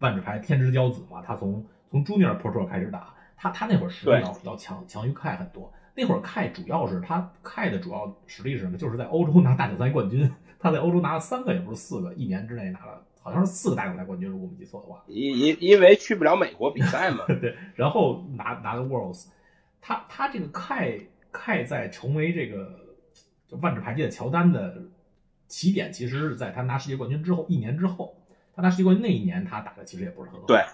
[0.01, 5.73] 万智牌天之骄子嘛，他从从 Junior Pro Tour 开始打，他他那会儿实力要要强强于凯很多。
[5.95, 8.77] 那会儿凯主要是他凯的主要实力是什么？
[8.77, 15.05] 就是在欧洲拿大奖赛冠军，他在欧洲拿了三个，也不是四个，一年之内拿了好像是四个大奖赛冠军，如果我没记错的话。
[15.07, 19.29] 因因因为去不了美国比赛嘛， 对，然后拿拿的 Worlds，
[19.81, 20.99] 他他这个凯
[21.33, 22.97] 凯在成为这个
[23.49, 24.83] 就万智牌界的乔丹的
[25.49, 28.17] 起点，其实是在他拿世界冠军之后一年之后，
[28.55, 30.65] 他拿世界冠军那一年他打的其实也不是很好，对，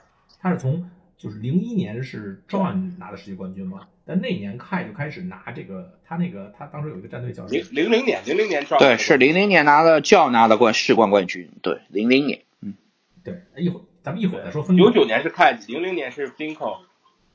[0.41, 7.65] 他是从就是零一年是 John 拿的世界冠军嘛，但那年凯就开始拿这个他那个他当时有一个战队叫什零？
[7.71, 11.51] 零零年零零年撞对，是零零年拿的，就要拿的冠世冠冠军。
[11.63, 12.75] 对，零零年嗯。
[13.25, 16.81] 对，一会儿咱们一会儿再说分组九九年是凯，零零年是 Binko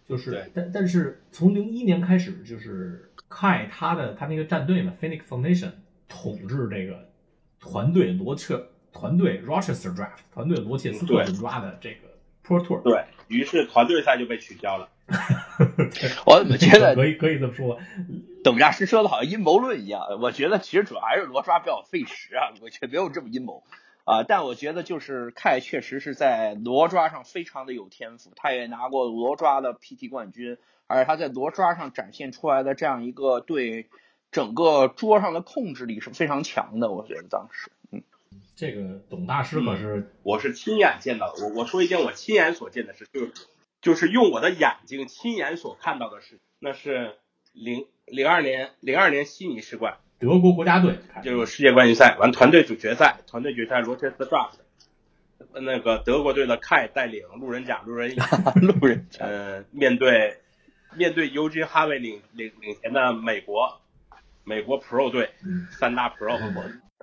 [0.07, 5.71] 就是对，但但是从零一年开始，就是凯他的他那个战队嘛，Phoenix Foundation
[6.09, 7.09] 统治这个
[7.59, 8.59] 团队罗切
[8.91, 12.09] 团队 Rochester Draft 团队罗切斯特轮抓的这个
[12.45, 14.89] Pro Tour，对于是团队赛就被取消了。
[16.25, 17.79] 我怎么觉得可以可以这么说？
[18.43, 20.01] 等价师说的好像阴谋论一样。
[20.21, 23.63] 我觉得其实主要还是罗抓比较费时啊，我觉得没有这么阴谋
[24.05, 24.23] 啊。
[24.23, 33.89] 但我觉得就是凯确实是在罗抓上非常的有天赋，他也拿过罗抓的 PT 冠军，而且他在罗抓上展现出来的这样一个对
[34.31, 36.91] 整个桌上的控制力是非常强的。
[36.91, 38.01] 我觉得当时，嗯，
[38.55, 41.43] 这个董大师可是我是亲眼见到的。
[41.43, 43.31] 我我说一件我亲眼所见的事，就是
[43.81, 47.17] 就是用我的眼睛亲眼所看到的事，那是
[47.51, 54.53] 零零二年零二年悉尼世冠，德国国家队，就是世界冠军赛完团队总决赛，团队决赛罗切斯特 draft，
[55.53, 58.15] 那个德国队的凯带领路人甲、路人乙，
[58.61, 60.37] 路人甲， 呃，面对
[60.95, 63.81] 面对 UG 哈维领领领衔的美国
[64.43, 65.31] 美国 Pro 队，
[65.71, 66.39] 三大 Pro，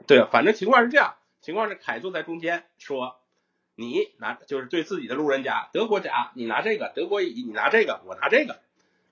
[0.06, 3.16] 对，反正情况是这样，情况是凯坐在中间说。
[3.80, 8.58] 你拿就是对自己的路人甲，德国甲你拿这个，德国乙你拿这个，我拿这个，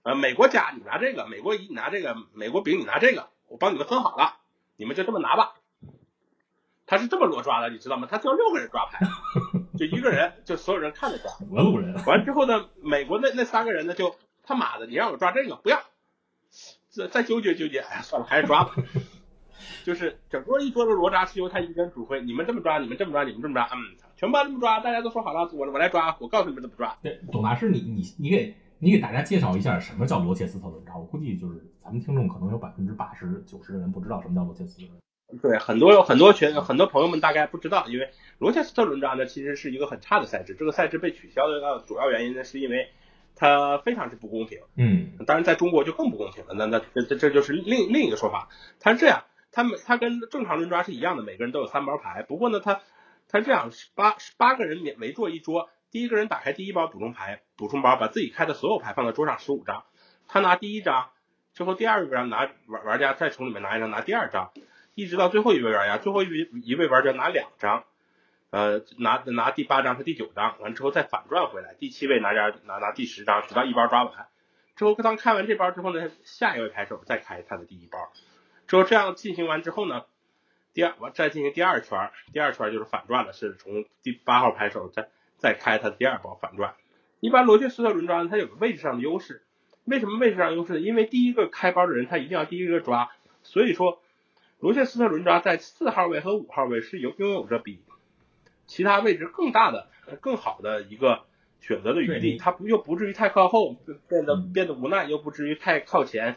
[0.02, 4.36] 呃，美国甲你拿这个，美国乙你拿这个，美国丙你拿这个，我帮你们分好了，
[4.76, 5.54] 你们就这么拿吧。
[6.86, 8.06] 他是这么裸抓的，你知道吗？
[8.08, 9.04] 他叫六个人抓牌，
[9.76, 11.32] 就一个人，就所有人看着抓。
[11.50, 11.94] 俄路人。
[12.06, 15.82] 完之后呢，美国那那三个人呢，就他妈的，你让我抓这个，不要，
[16.88, 18.74] 再再纠结纠结，哎呀，算了，还是抓吧。
[19.84, 26.96] 就是整个一桌的罗扎是由他一个人指挥，你们这么抓，你们这么抓，你们这么抓，嗯，全班这么抓，大家都说好了，我我来抓，我告诉你们怎么抓。
[27.02, 30.96] 对，董大师，你你你给你给大家介绍一下什么叫罗切斯特轮抓？
[30.96, 35.40] 我估计就是咱们听众可能有百分之八十九十的人不知道什么叫罗切斯特轮。
[35.42, 42.88] 对，很多有很多群很多朋友们大概不知道，因为罗切斯特轮抓呢其实是一个很差的赛制，这个赛制被取消的主要原因呢是因为
[43.34, 44.60] 它非常之不公平。
[44.76, 46.54] 嗯，当然在中国就更不公平了。
[46.54, 48.48] 那那这这这就是另另一个说法。
[48.78, 49.24] 它是这样。
[49.52, 52.22] 他们它跟正常轮抓是一样的，每个人都有三包牌。
[52.22, 52.82] 不过呢，他
[53.26, 59.84] 他这样八八个人围围坐一桌，第一个人打开第一包补充牌补充包，把自己开的所有牌放到桌上十五张。
[60.28, 61.10] 他拿第一张
[61.54, 64.52] 之后，第二位玩拿玩玩家再从里面拿一张拿第二张，
[64.94, 67.84] 一直到最后一位玩家，最后一位一位玩家拿两张，
[68.50, 74.26] 呃拿拿第八张和第九张，完之后再反转回来，第七位拿家拿拿第十张，直到一包抓完。
[74.74, 78.12] 之后当开完这包之后呢，下一位牌手再开他的第一包。
[78.66, 80.04] 之后这样进行完之后呢，
[80.74, 85.08] 第二再进行第二圈，第二圈就是反转了，是从第八号牌手再
[85.38, 86.74] 再开他的第二包反转。
[87.20, 89.42] 一般罗切斯特轮抓呢它有个位置上的优势，
[89.84, 90.80] 为什么位置上优势？
[90.80, 93.10] 因为第一个开包的人他一定要第一个抓，
[93.42, 94.00] 所以说
[94.60, 97.80] 罗切斯特轮抓在四号位和五号位是有拥有着比
[98.66, 99.88] 其他位置更大的、
[100.20, 101.22] 更好的一个
[101.60, 103.76] 选择的余地，他又不至于太靠后
[104.08, 106.36] 变得变得无奈，又不至于太靠前。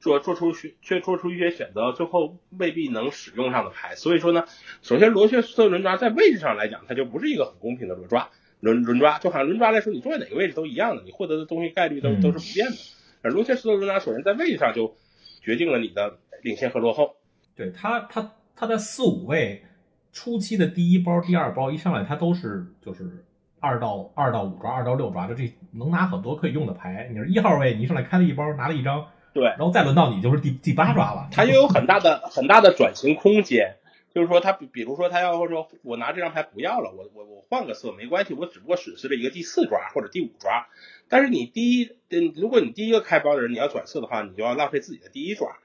[0.00, 4.44] 做做出选却做出一些选择，最后未必能使用上的牌，所以说呢，
[4.82, 8.28] 首先罗切斯特轮抓在位置上来讲，它就不是一个很公平的轮抓
[8.60, 12.76] 轮轮抓，就好像轮抓来说，你坐在哪个位置都一样的，你获得的东西概率都都是不变的。
[13.22, 14.94] 而罗切斯特轮抓首先在位置上就
[15.40, 17.16] 决定了你的领先和落后。
[17.54, 19.64] 对他，他他在四五位
[20.12, 23.24] 初期的第一包、第二包一上来，他都是就是
[23.60, 27.08] 二到二到五抓、二到六抓，就这能拿很多可以用的牌。
[27.10, 29.06] 你是一号位，你一上来开了一包，拿了一张。
[29.36, 33.76] 对，然后再轮到你就是第第八抓了，他又有很大的 很大的转型空间，
[34.14, 40.68] 就是说他比比如说他要说我拿这张牌不要了，我我我换个色没关系，我只不过损失了一个第四抓或者第五抓，
[41.10, 41.90] 但是你第一，
[42.34, 45.58] 如果你第一个开包的人你要转色的话，你就要浪费自己的第一抓，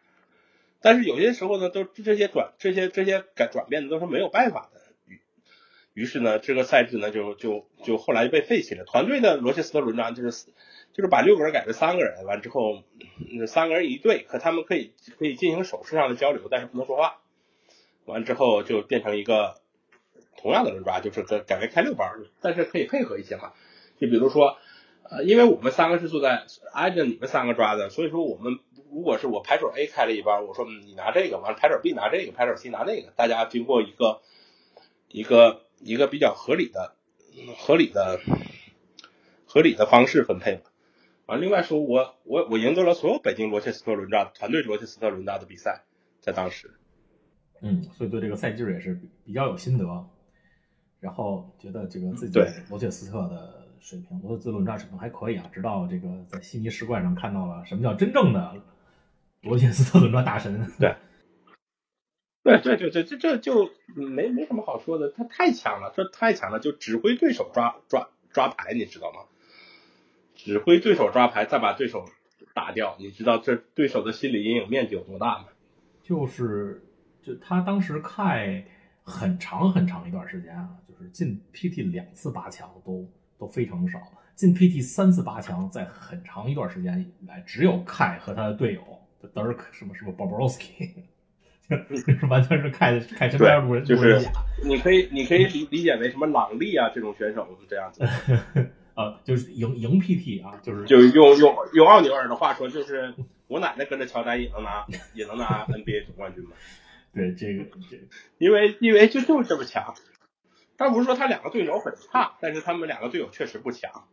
[0.81, 5.21] 但是有些时候呢，都这些转这些这些改转变的都是没有办法的，于
[5.93, 10.47] 于是呢，这个赛制呢就就就后来就被废弃了，团队的罗切斯特轮抓就是。
[10.93, 12.83] 就是把六个人改成三个人，完之后，
[13.47, 17.21] 三个人一队，可他们可以可以进行手势上的交流，但是不能说话。
[18.05, 19.61] 完之后就变成一个
[20.35, 22.05] 同样的轮抓，就是改改为开六包，
[22.41, 23.53] 但是可以配合一些嘛。
[23.99, 24.57] 就比如说，
[25.03, 28.59] 呃，因为我们三个是坐在挨着你们三个抓的，所以说我们
[28.91, 34.21] 如果是我牌手 A 开了一包，我说你拿这个，完了牌手 B 拿这个，牌手 C 拿那个，大家经过一个
[35.07, 36.95] 一个一个比较合理的
[37.59, 38.19] 合理的
[39.45, 40.70] 合理的方式分配嘛。
[41.31, 45.85] 啊，另外说，我我我赢得了所有北京罗切斯特轮抓团队罗切斯特轮抓的比赛，
[46.19, 46.73] 在当时，
[47.61, 49.85] 嗯，所以对这个赛制也是比较有心得，
[50.99, 52.37] 然后觉得这个自己
[52.69, 58.61] 罗切斯特的水平，罗切斯特轮抓水平还可以啊，直到这个在悉尼世冠上看到了什么叫真正的
[59.41, 60.97] 罗切斯特轮抓大神，对，
[62.43, 69.19] 对对对对，这这就没没什么好说的，他太强了，这太强了，就指挥对手抓抓抓牌，你知道吗？
[70.43, 72.03] 指挥对手抓牌，再把对手
[72.55, 75.45] 打掉，你知道这对手的心理阴影面积有多大吗？
[76.01, 76.83] 就是
[77.21, 78.65] 就他当时开
[79.03, 83.99] 很长很长一段时间啊，就是进 PT 两次八强都都非常少，
[84.33, 88.81] 进 PT 三次八强，在很长一段时间以来，只有凯和他的队友
[89.33, 90.89] 德尔克什么什么 Bobrovsky，
[91.69, 94.31] 就是完全是凯凯身边路人就是路人甲。
[94.65, 98.03] 你可以你可以理理解为什么朗利啊这种选手是这样子，
[99.03, 103.13] 呃，就是赢赢 PT 啊，就是就用用用奥尼尔的话说，就是
[103.47, 106.51] 我奶奶跟着乔丹也能拿也能拿 NBA 总冠军嘛，
[107.13, 108.03] 对这个这个
[108.37, 109.93] 因为因为就就是这么强。
[110.77, 114.07] 但不是说他两个队友很差，但是他们两个队友确实不强。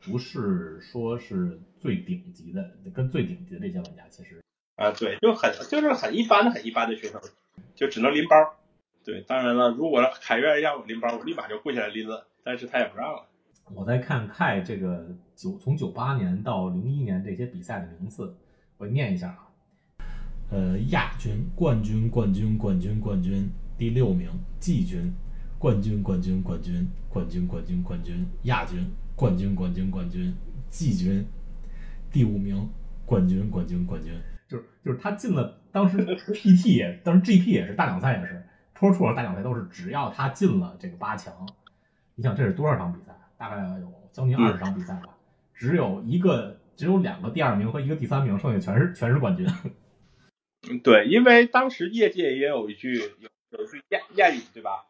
[0.00, 4.42] 不是说是最顶级的，跟最顶级的这些玩家其实
[4.76, 7.20] 啊，对，就很就是很一般的很一般的选手，
[7.74, 8.56] 就只能拎包。
[9.04, 13.26] 对，当然了，如果凯越让我拎包，我立马就跪下来拎了，但是他也不让了。
[13.74, 15.06] 我在看泰这个
[15.36, 18.34] 九从九八年到零一年这些比赛的名次，
[18.76, 19.48] 我念一下啊。
[20.50, 23.48] 呃，亚军、冠军、冠军、冠军、冠军，
[23.78, 25.14] 第六名；季军、
[25.58, 30.34] 冠军、冠军、冠军、冠军、冠军、冠军、亚军、冠军、冠军、冠军、
[30.68, 31.24] 季军，
[32.10, 32.68] 第五名；
[33.06, 34.12] 冠军、冠军、冠军。
[34.48, 38.44] 就是就是他进了，当时 PT，当时 GP 也是大奖赛也是
[38.76, 41.32] ，Pro Tour 大奖赛都是，只要他进了这个八强，
[42.16, 43.12] 你想这是多少场比赛？
[43.40, 45.16] 大概有将近二十场比赛吧，
[45.54, 49.46] 只有一个，只有两个第二名和一个第三名，剩下全是全是冠军。
[50.68, 54.84] 嗯，对，因为当时业界也有一句有有一句谚谚语，对吧？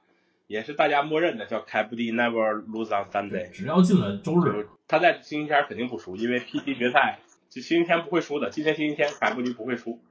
[0.49, 3.51] 也是大家默认的，叫凯布迪 never lose on Sunday。
[3.51, 10.03] 只要进了周日，他在星期天肯定不输，因为 PT 决赛就星期天不会输的，今天星期天凯布迪不会输。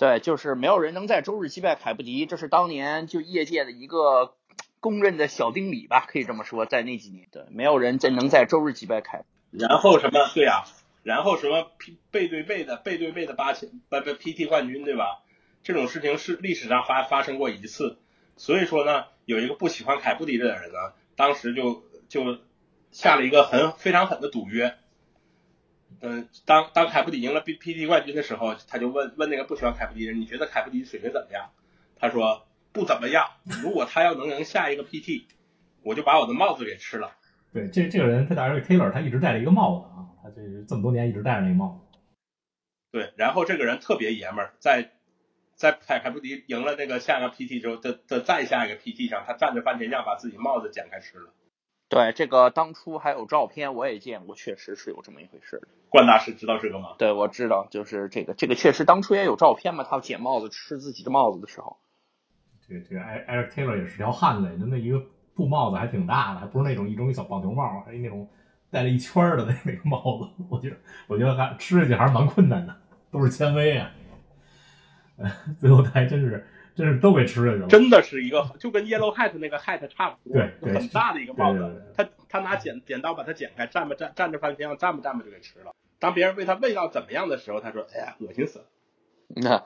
[0.00, 4.34] 对，就是没有人能在周日击败凯布迪，这是当年就业界的一个
[4.82, 9.22] 公认的小定理吧，可以这么说，在那几年，对，没有人真能在周日击败凯。
[9.52, 10.28] 然后什么？
[10.34, 10.64] 对呀、
[11.04, 15.22] 然后什么 P 背对背的背对背的八千不不 PT 冠军，对吧？
[15.62, 17.98] 这种事情是历史上发发生过一次，
[18.36, 20.78] 所以说呢，有一个不喜欢凯布迪的人呢，
[21.14, 22.38] 当时就就
[22.90, 24.74] 下了一个很非常狠的赌约。
[26.00, 31.50] 嗯，当当凯布迪赢了 PT 冠军的时候，他就问问那个不喜欢凯布迪的人，你觉得凯布迪水平怎么样？
[32.00, 33.28] 他说不怎么样。
[33.62, 35.24] 如果他要能赢下一个 PT，
[35.82, 37.12] 我就把我的帽子给吃了。
[37.52, 41.98] 对这这个人，他打这个 Taylor，他一直戴着一个帽子啊，他这这么多年一直戴着那个帽子。
[42.90, 44.90] 对，然后这个人特别爷们儿，在
[45.54, 51.30] 在凯凯布迪赢了那个下一个 PT 之后的的再下一个 PT 上，他蘸着番茄酱把自己帽子剪开吃了。
[51.88, 55.68] 对，这个当初还有照片，我也见过，确实是有这么一回事的。
[55.90, 56.94] 冠大师知道这个吗？
[56.96, 61.76] 对，我知道，就是这个，这个确实当初也有照片嘛，他捡帽子吃自己的帽子的时候。
[62.66, 65.02] 这个这个 Eric Taylor 也是条汉子，那一个
[65.34, 68.28] 布帽子还挺大的，还不是那种一种小棒球帽，还是那种
[68.70, 70.44] 戴了一圈的那那个帽子。
[70.48, 72.74] 我觉得我觉得还吃下去还是蛮困难的，
[73.10, 73.90] 都是纤维啊。
[75.16, 77.68] 呃， 最后他还真是真是都给吃下去了。
[77.68, 81.94] 真的是一个就跟 Yellow Hat 那个 hat 差不多，对对很大的一个帽子。
[81.96, 85.72] 他他拿剪剪刀把它剪开，蘸吧蘸蘸着番茄酱蘸吧蘸吧就给吃了。
[85.98, 88.64] 当别人问他味道怎么样的时候，他说：“哎呀，恶心死了。
[89.36, 89.62] 那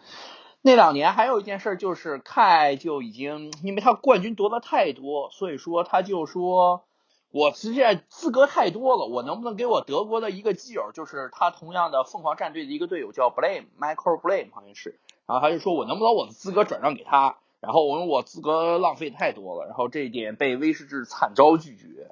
[0.67, 6.83] 那两年还有一件事就是凯就已经，因为他冠军夺得太多，所以说他就说，
[7.31, 14.99] 我实在资格太多了，我能不能给我德国的一个基友，就是他同样的凤凰战队的一个队友叫 Blame Michael Blame 好像是，
[15.29, 22.11] 然后他就说我能不能我的资格转让给他，然后我说我资格浪费太多了，然后这一点被威士忌惨遭拒绝。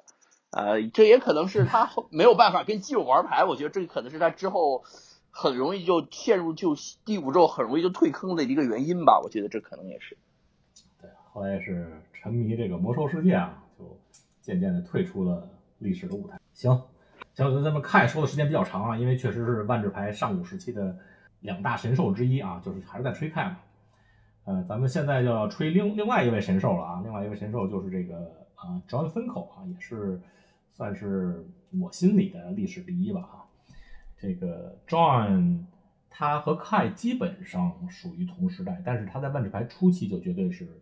[0.51, 4.85] 呃，这也可能是他没有办法跟基友玩牌，我觉得这可能是他之后
[5.37, 6.73] 很容易就陷入就
[7.03, 10.17] 第五周很容易就退坑的一个原因吧，我觉得这可能也是。
[11.01, 13.99] 对，后来是沉迷这个魔兽世界啊，就
[14.39, 15.45] 渐渐的退出了
[15.79, 16.39] 历史的舞台。
[16.53, 16.81] 行，
[17.33, 20.97] 行，咱们凯说的时间比较长啊，因为确实是万智牌上古时期的
[21.41, 23.57] 两大神兽之一啊，就是还是在吹凯嘛。
[24.45, 28.15] 呃，咱们现在就要吹另另外一位神兽了啊，另外一位神兽就是这个
[28.55, 30.21] 啊 John Finkel 啊，也是
[30.71, 31.45] 算是
[31.81, 33.43] 我心里的历史第一吧啊。
[34.17, 35.65] 这个 John
[36.09, 40.81] 他和凯基本上属于同时代，但是他在万智牌初期就绝对是，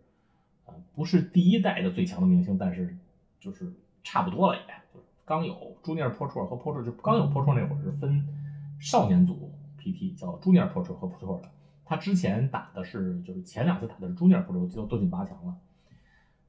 [0.66, 2.96] 呃，不是第一代的最强的明星，但是
[3.40, 3.74] 就是
[4.04, 4.64] 差不多了也，
[4.94, 8.24] 就是刚有 Junior Portor 和 Portor 就刚有 Portor 那会儿是分
[8.80, 11.50] 少年组 PT 叫 Junior Portor 和 Portor 的，
[11.86, 15.56] 他之前打的是就是前两次打的是 Junior Portor 就都进八强了，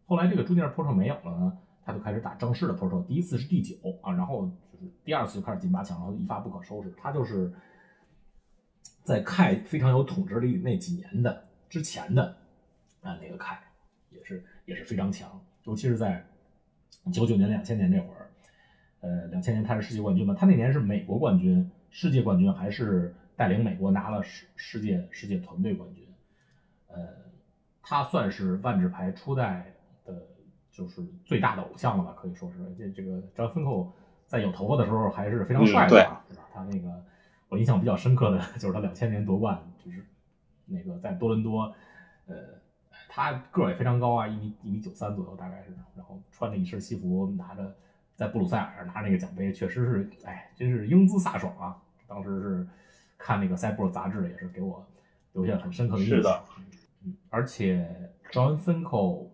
[0.07, 1.59] 后来这个 Junior Portor 没有了呢。
[1.87, 4.51] 他就开始打正式的 Portor，第一次是第九啊，然后
[5.05, 6.93] 第二次就开始进八强，然后一发不可收拾。
[6.97, 7.53] 他就是
[9.03, 12.37] 在凯非常有统治力那几年的之前的
[13.03, 13.61] 啊那个凯，
[14.11, 16.25] 也是也是非常强，尤其是在
[17.13, 18.31] 九九年、两千年那会儿，
[19.01, 26.07] 呃，两千年他是世界冠军嘛，他那年是美国冠军，世界冠军还是带领美国拿了世世界世界团队冠军。
[26.87, 27.09] 呃，
[27.83, 30.27] 他算是万智牌初代的，
[30.71, 32.59] 就是最大的偶像了吧，可以说是。
[32.79, 33.93] 这这个张芬寇
[34.35, 36.25] 在有头发的时候还是非常帅的，对吧？
[36.53, 36.89] 他那个
[37.49, 40.05] 我印象比较深刻的就是他两千年夺冠，就是
[40.67, 41.73] 那个在多伦多，
[42.27, 42.35] 呃，
[43.09, 47.73] 他个儿也非常高啊，一米一米九三左右大概是，然后穿着一身西服，拿着
[48.17, 51.77] 在布鲁塞尔拿那个奖杯，确实是，哎，真是英姿飒爽啊！
[52.09, 52.67] 当时是
[53.17, 54.85] 看那个赛博杂志也是给我
[55.35, 56.17] 留下很深刻的印象。
[56.19, 56.43] 是的。
[57.31, 59.29] 而且 John Finkel，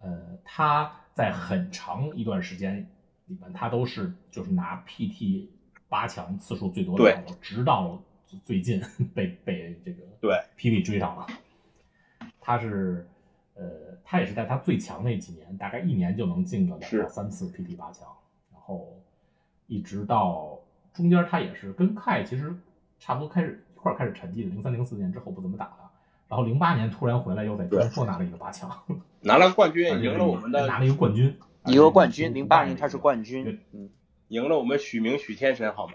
[0.00, 2.86] 呃，他在很长一段时间
[3.26, 5.46] 里面，他都是就是拿 PT
[5.88, 8.02] 八强次数最多的对，直到
[8.42, 8.80] 最近
[9.14, 10.34] 被被这个对。
[10.58, 11.26] PT 追上了。
[12.40, 13.08] 他是
[13.54, 18.06] 呃，他也是在他最强那几年，大概一年就能进个两到三次 PT 八强，
[18.52, 19.00] 然后
[19.66, 20.58] 一直到
[20.92, 22.54] 中间他也是跟 K 其实
[22.98, 25.90] 差不多开始一块开始沉寂的，零三零四年之后不怎么打了。
[26.26, 28.70] 然后零八年突然回来，又在天硕拿了一个八强，
[29.22, 32.32] 拿了冠军，赢了我们的拿了一个冠军，一个冠军。
[32.34, 33.88] 零八年他是冠军，嗯，
[34.28, 35.94] 赢了我们许明许天神好吗？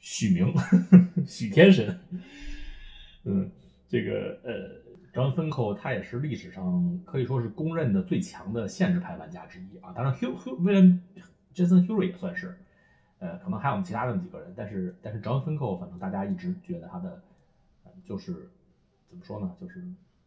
[0.00, 0.52] 许明
[1.26, 1.98] 许天神，
[3.24, 3.50] 嗯，
[3.88, 4.52] 这个呃，
[5.12, 9.92] 张芬寇他也是历史上可以说是公认的最强的限制牌玩家之一啊。
[9.94, 11.00] 当然，Hugh Hugh William
[11.54, 12.56] Jason Hurry 也算是，
[13.18, 17.22] 呃，可能还有我们其他的几个人，但是但是张芬寇反正大家一直觉得他的，
[18.04, 18.50] 就是。
[19.08, 19.54] 怎么说呢？
[19.60, 19.82] 就是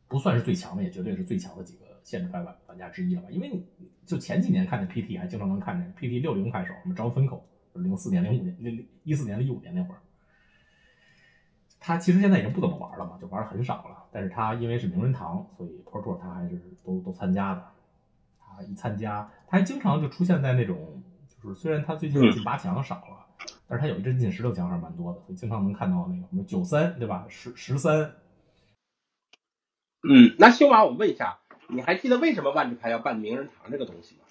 [0.08, 3.30] 不算是最强的，也绝对是最强的几个限制牌玩玩家之一了吧？
[3.30, 3.66] 因为你
[4.06, 10.02] 就前几年看见 PT，还经常能看见 PT 六零快手，什么张分口，零四年、零五年、零一四年、一五年那会儿，
[11.80, 14.08] 他其实现在已经不怎么玩了嘛，就玩很少了。
[14.12, 17.64] 但是他因为是名人堂，所以 Pro Tour 他还是都都参加的。
[18.40, 21.04] 他一参加，他还经常就出现在那种，
[21.42, 23.26] 就是虽然他最近进八强少了，
[23.68, 27.26] 但是他有一阵进十六强还是蛮多的，所以经常能看到那个什么九三，对吧？
[27.30, 28.16] 十十三。
[30.02, 31.40] 嗯，那修马，我问一下，
[31.70, 34.22] 你还记得为什么万智牌要办名人堂这个东西吗？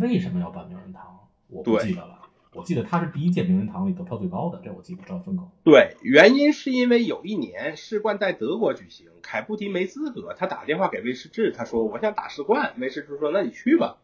[0.00, 1.28] 为什么要办名人堂？
[1.48, 2.18] 我不记得了。
[2.54, 5.02] 我记得他是第一届名人堂里得票最高的，这我记得。
[5.04, 5.50] 张分口。
[5.64, 13.98] 对，原因是因为有一年世冠在德国举行，凯布迪没资格，他打电话给威士治，他说我想打世冠，威士治说那你去吧，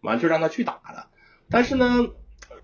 [0.00, 1.08] 完就让他去打了。
[1.48, 2.10] 但是呢，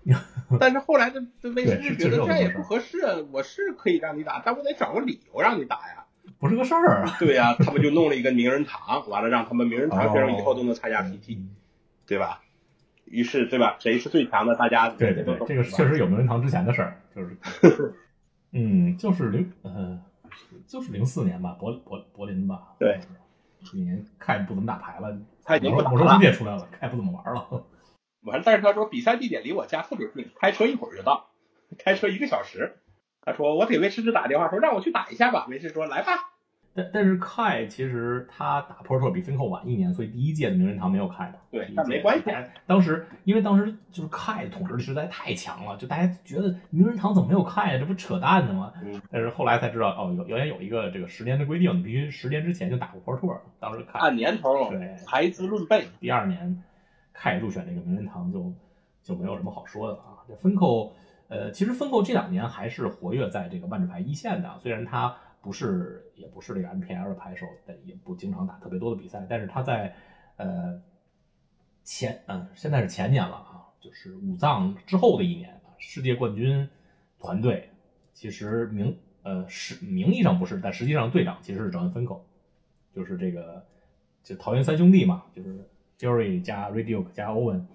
[0.59, 6.05] 但是后来这这威士治觉得这样也不合适，我是可以让你打，但我得找个理由让你打呀。
[6.39, 7.15] 不是个事儿啊！
[7.19, 11.39] 对呀，他们就弄了一个名人堂， 完了让他们名人堂选手以后都能参加 PT，
[12.05, 12.41] 对吧？
[13.05, 13.77] 于是，对吧？
[13.79, 14.55] 谁是最强的？
[14.55, 17.37] 大家对对对，这个确实有名人堂之前的事儿，就是，
[18.51, 19.99] 嗯，就是零呃，
[20.67, 22.75] 就是零四年吧，柏柏柏林吧。
[22.77, 22.99] 对，
[23.73, 27.65] 那年看不怎么打牌了，他已经魔兽世界出来了，看不怎么玩了。
[28.21, 31.29] 完，但是他说比赛地点离我家特别近，开车一会儿就到，
[31.79, 32.77] 开车一个小时。
[33.27, 36.13] 他说：“我给威士治打电话，说让我去打一下吧。”威士说：“来吧。”
[36.73, 41.39] 但但是，Kai 其实他打 Tour 比 Finkel 晚一年，所以第一届的名人堂没有开的。
[41.51, 42.23] 对，但没关系。
[42.65, 47.77] 当时因为当时就是凯统治力实在太强了，就大家觉得名人堂怎么没有开啊？
[47.77, 48.71] 这不扯淡呢吗？
[48.81, 49.01] 嗯。
[49.11, 53.37] 但是后来才知道，哦，有原来有一个这个十年的规定，你必须十年之前就打过 Tour。
[53.59, 55.85] 当时看按年头，对，排资论辈。
[55.99, 56.63] 第二年
[57.13, 58.53] Kai 入选这个名人堂就
[59.03, 60.23] 就没有什么好说的了啊。
[60.29, 60.91] 这 Finkel。
[61.29, 69.93] 呃，其实分扣这两年还是活跃在这个万智牌一线的，虽然他不是，也不是这个 MPL 的牌手，但也不经常打特别多的比赛，但是他在
[70.37, 70.81] 呃
[71.83, 76.67] 前，嗯，现在是前年了啊，就是武藏之后的一年，世界冠军
[77.19, 77.69] 团队
[78.13, 82.25] 其实名呃是名义上不是，但实际上队长其实是找人分扣，
[82.93, 83.65] 就是这个
[84.23, 85.69] 就桃园三兄弟嘛，就是
[85.99, 87.65] Jerry 加 Radio 加 Owen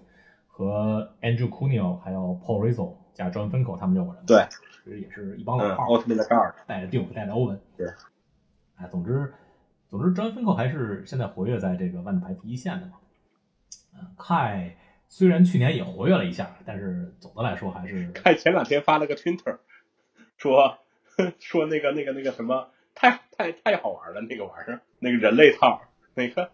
[0.47, 2.95] 和 Andrew Cuneo 还有 Paul Rizzo。
[3.13, 4.47] 加 John Finkel 他们六个人，对，
[4.83, 7.87] 其实也是一帮老炮儿，奥特曼的 guard，带着 Duke，带着 Owen，对，
[8.75, 9.33] 哎，总之，
[9.89, 12.93] 总之，John Finkel 还是现在活跃在这个万智牌第一线的嘛。
[13.95, 14.71] 嗯，Kai
[15.07, 18.11] 虽然去年也活跃了一下，但是总的来说还是。
[18.13, 19.59] Kai 前两天发了个 Twitter，
[20.37, 20.79] 说
[21.39, 25.81] 说那个那个那个什么，太太太好玩了，那个玩意儿，那个人类套，
[26.15, 26.49] 那个。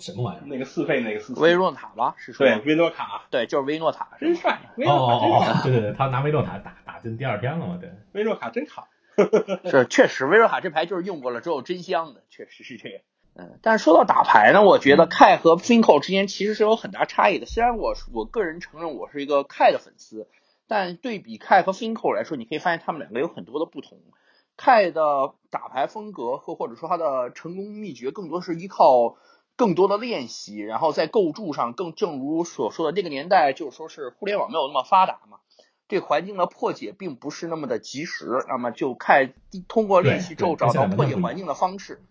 [0.00, 0.42] 什么玩意儿？
[0.46, 2.14] 那个四费那个四维诺塔吧？
[2.18, 4.58] 是说对维诺塔，对，就是维诺塔，真帅！
[4.84, 7.78] 哦哦哦，对对对，他拿维诺塔打打进第二天了嘛？
[7.80, 8.88] 对，维诺塔真卡，
[9.70, 13.00] 是确实维诺塔这牌就是用过了之后真香的，确实是这样。
[13.36, 17.46] 嗯，但是说到打牌呢，我觉得 K 和 Finkel 之间其实是有很大差异的。
[17.46, 20.28] 虽然我我个人承认我是一个 K 的粉丝，
[20.68, 23.98] 但对比 K 和 Finkel 来说，你可以发现他们两个有很多的不同。
[24.56, 29.16] K 的打牌风格和或者说他的成功秘诀更多是依靠。
[29.56, 35.38] 更多的练习，然后在构筑上更，正如所说的那个年代，就是说是互联网没有那么发达嘛，
[35.86, 39.32] 对环境的破解并不是那么的及时，那么就看
[39.68, 42.02] 通过练习之后对对找到破解环境的方式。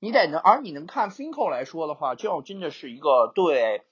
[0.00, 3.82] 你得能，而你能看 Finko 来说的话，这样真的是一个对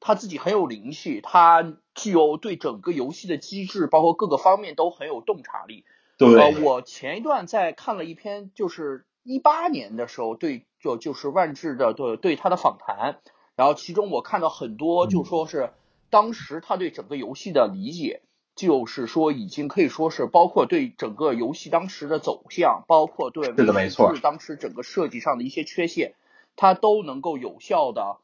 [0.00, 5.84] 他自己很有灵气，他具有对整个游戏的机制，包括各个方面都很有洞察力。
[6.18, 13.18] 呃，我前一段在看了一篇，就是一八年的时候对就就是万智的对对他的访谈，
[13.56, 15.72] 然后其中我看到很多就说是
[16.10, 18.22] 当时他对整个游戏的理解，
[18.54, 26.14] 就是说已经可以说是包括对整个游戏当时的走向，包括对是的没错是当时整个设计上的一些缺陷，
[26.56, 28.18] 他都能够有效的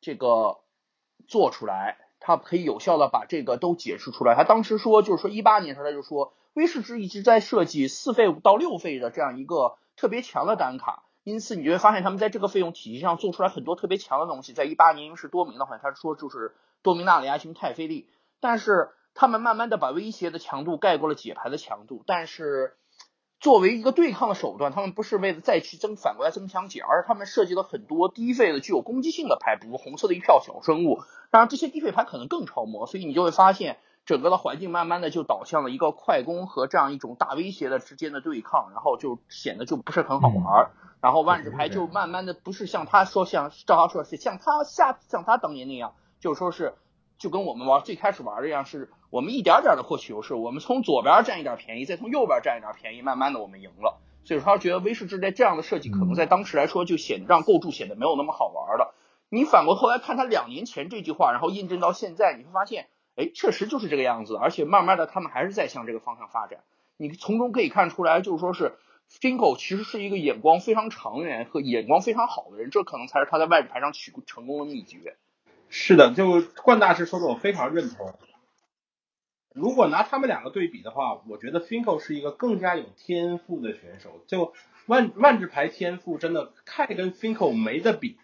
[0.00, 0.58] 这个
[1.26, 4.34] 做出来，他可以有效的把这个都解释出来。
[4.34, 14.52] 他当时说，就是说一八年时候他就说，威士忌一直在设计四费到六费的这样一个特别强的单卡，因此你就会发现他们在这个费用体系上做出来很多特别强的东西。
[14.52, 18.08] 在一八年因为是多明的话，他说就是多明纳里亚型太妃利，
[18.40, 22.74] 但是他们慢慢的把威胁的强度盖过了解牌的强度，但是。
[23.40, 31.02] 作为一个对抗的手段，他们不是为了再去增反过来增强解，而是他们设计了很多低费的具有攻击性的牌，比如红色的一票小生物。
[31.30, 40.70] 当然，这些低费牌可能更超模，所以你就会发现整个的环境慢慢的就导向了一个快攻和这样一种大威胁的之间的对抗，然后就显得就不是很好玩。
[41.00, 46.74] 然后万智牌就慢慢的不是像他说像赵豪说是像他下像他当年那样，就是说是
[47.18, 48.90] 就跟我们玩最开始玩的一样是。
[49.10, 54.00] 我们一点点的获取优势，我们从左边占一点便宜，再从右边占一点便宜，慢慢的我们赢了。
[54.24, 58.92] 所以说他觉得威士忌在这样的设计，可能在当时来说就显让构筑显得没有那么好玩了。
[59.28, 66.60] 你反过头来看他两年前这句话，然后印证到现在，你会发现，哎，确实就是这个样子，而且慢慢的他们还是在向这个方向发展。
[66.96, 68.72] 你从中可以看出来，就是说是
[69.20, 75.16] Finko 其实是一个眼光非常长远和眼光非常好的人，这可能才是他在外牌上取成功的秘诀。
[75.68, 78.14] 是的，就冠大师说的，我非常认同。
[79.54, 84.20] 如果拿他们两个对比的话，我觉得 Finko 是一个更加有天赋的选手。
[84.26, 84.52] 就
[84.86, 88.18] 万万智牌天赋真的凯跟 Finko 没得比，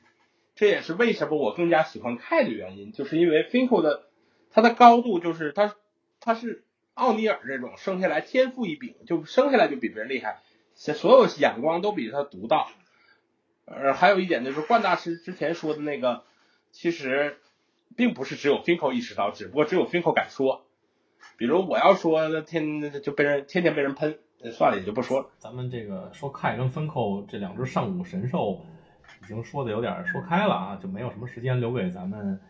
[0.56, 4.09] 这也是为什么我更加喜欢 K 的原因，就是因为 Finko 的
[4.52, 5.74] 他的高度就是他
[6.20, 10.40] 他是奥尼尔这种生下来天赋异禀，就生下来就比别人厉害，
[10.74, 12.68] 所有眼光都比他独到。
[13.64, 16.24] 呃，还有一点就是冠大师之前说的那个，
[16.72, 17.38] 其实
[17.96, 20.66] 并不是只有 Finko 意识到，只不过只有 Finko 敢说。
[21.36, 24.18] 比如我要说，天就被人天天被人喷，
[24.52, 25.28] 算了，也就不说了。
[25.38, 28.60] 咱们这个说凯跟芬寇这两只上古神兽，
[29.22, 32.40] 已经说的有点说开了啊，就没有什么时间留给咱们。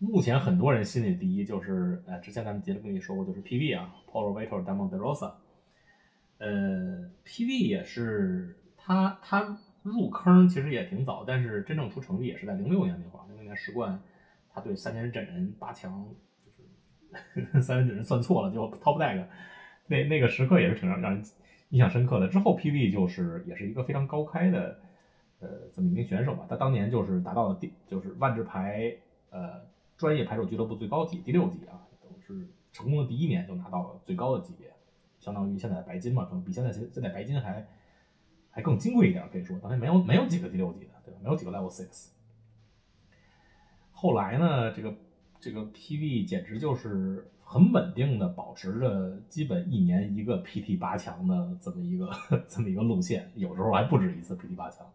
[0.00, 5.34] 目前很多人心里第一就是，呃，之前咱们节目跟你说过，就是 PV 啊，Polo Vator Demon de Rosa。
[6.38, 14.00] 呃，PV 也是他他入坑其实也挺早，但是真正出成绩也是在零六年那会儿，零六年十冠，
[14.52, 16.06] 他对三年整人八强。
[17.60, 19.26] 三人整人算错了，就 top deck，
[19.88, 21.22] 那那个时刻也是挺让让人
[21.70, 22.28] 印象深刻的。
[22.28, 24.78] 之后 PV 就是也是一个非常高开的
[25.40, 28.94] 呃这么一名选手吧，他当年就是达到了第就是万智牌
[29.30, 29.60] 呃
[30.00, 34.72] 专业牌手俱乐部最高级第六级啊，等于是成功的第一年就拿到了最高的级别，
[35.18, 37.68] 相当于现在的白金嘛，可能比现在现在白金还
[38.50, 41.20] 还更金贵一点，可以说当年没有没有几个第六级的，对吧？
[41.22, 42.08] 没有几个 level six。
[43.92, 44.94] 后来呢，这个。
[45.42, 52.10] 这个 PV 简直就是很稳定的保持着基本一年一个 PT 八强的这么一个
[52.46, 54.86] 这么一个路线，有时候还不止一次 PT 八强，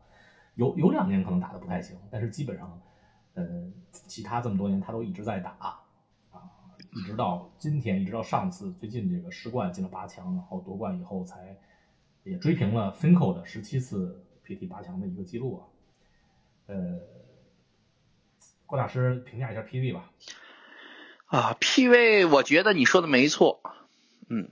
[0.53, 2.79] 有有两年可能打的不太行，但是基本上，
[3.35, 5.51] 呃，其他这么多年他都一直在打
[6.31, 6.41] 啊，
[6.95, 11.57] 一直到今天，一直到上次最近这个世冠进了八强，然后夺冠以后才
[12.23, 15.61] 也追平了 Finko 的十七次 PT 八强的一个记录啊，
[16.65, 16.99] 呃。
[18.67, 20.11] 郭大师评价一下 PV 吧。
[21.27, 23.61] 啊，PV，我觉得你说的没错。
[24.27, 24.49] 嗯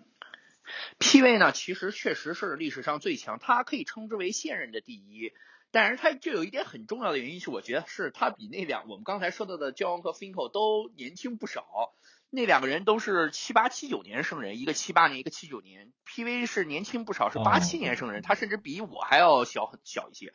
[0.99, 5.33] ，PV 呢，其实确实是历史上最强，它可以称之为现任的第一。
[5.73, 11.95] 但是他就有一点很重要的原因是，我觉得是他比那两我们刚才说到的焦王和 Finkel 都年轻不少。
[12.29, 15.91] 那两个人都是七八七九年生人，一个七八年，一个七九年。
[16.05, 20.31] PV 是年轻不少，是八七年生人，他甚至比我还要小很小一些。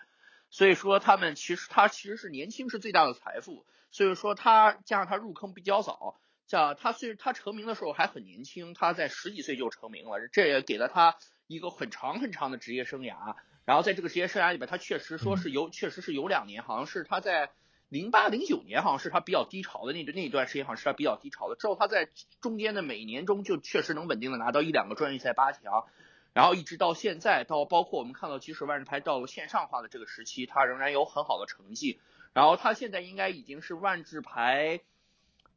[0.50, 11.16] 所以说他们其实他其实是年轻是最大的财富，所以说他加上他入坑比较早，像他虽他成名的时候还很年轻，他在十几岁就成名了，这也给了他
[11.46, 13.36] 一个很长很长的职业生涯。
[13.68, 17.50] 然后在这个职业生涯里边，他确实说是有，确实是有两年，好像是他在
[17.90, 21.54] 零八零九年，好像是他比较低潮的那那一段时间，好像是他比较低潮的。
[21.54, 22.08] 之后他在
[22.40, 25.84] 中间的每年中就确实能稳定的拿到一两个专业赛八强。
[26.32, 32.00] 然后一直到现在，到包括我们看到，即使万智牌到了线上化的这个时期，他仍然有很好的成绩。
[32.32, 34.80] 然后他现在应该已经是万智牌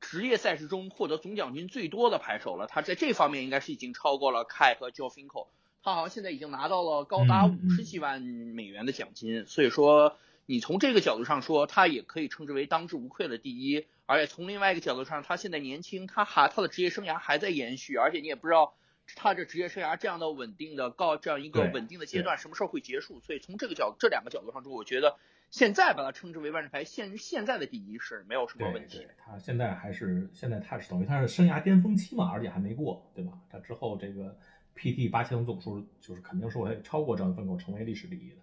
[0.01, 2.67] 职业赛事中获得总奖金最多的牌手了。
[2.67, 5.47] 他在这方面应该是已经超过了凯和 Joe Finkel。
[5.83, 13.87] 他好像现在已经拿到了高达五十几万美元的奖金，所以说你从这个角度上说，他也可以称之为当之无愧的第一。
[14.05, 18.73] 而且从另外一个角度上，他现在年轻，他还他的职业生涯还在延续，而且你也不知道
[19.15, 23.21] 他这职业生涯这样的稳定的告这样一个稳定的阶段什么时候会结束。
[23.21, 25.17] 所以从这个角这两个角度上说，我觉得
[25.49, 29.07] 现在把他称之为万智牌现现在的第一是没有什么问题。
[29.17, 33.31] 他现在还是现在他是等于他是生涯巅峰期嘛，而且还没过，对吧？
[33.49, 34.37] 他之后这个。
[34.81, 38.35] PT 八千总数就是肯定是会超过张分狗成为历史第一的，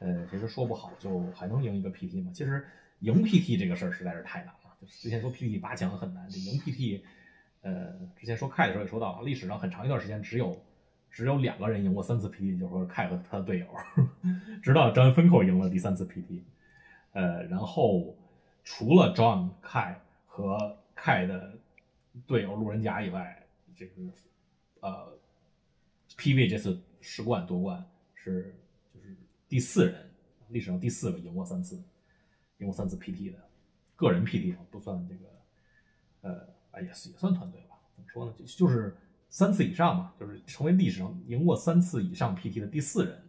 [0.00, 2.32] 呃，其实说不好就还能赢一个 PT 吗？
[2.34, 2.66] 其实
[2.98, 4.76] 赢 PT 这个事儿实在是太难了。
[4.80, 7.02] 就之前说 PT 八强很难，这赢 PT，
[7.60, 10.60] 呃，之前说 K 的时候也说到，历史上很长一段时间只有
[11.08, 13.66] 只有两个人赢过三次 PT，就是说 K 和他的队友，
[14.60, 16.42] 直到张分口赢了第三次 PT，
[17.12, 18.16] 呃，然后
[18.64, 19.94] 除了 John K
[20.26, 21.52] 和 K 的
[22.26, 23.46] 队友路人甲以外，
[23.76, 23.92] 这个
[24.80, 25.16] 呃。
[26.16, 27.84] PV 这次世冠夺冠
[28.14, 28.54] 是
[28.92, 29.16] 就是
[29.48, 30.10] 第四人，
[30.48, 31.76] 历史上第四个赢过三次，
[32.58, 33.38] 赢过三次 PT 的
[33.96, 35.20] 个人 PT 不算这个，
[36.22, 37.76] 呃，啊也也算团队吧？
[37.94, 38.34] 怎么说呢？
[38.38, 38.96] 就就是
[39.28, 43.20] 三次以上嘛，就是成为历史上赢过三次以上 PT 的第四人。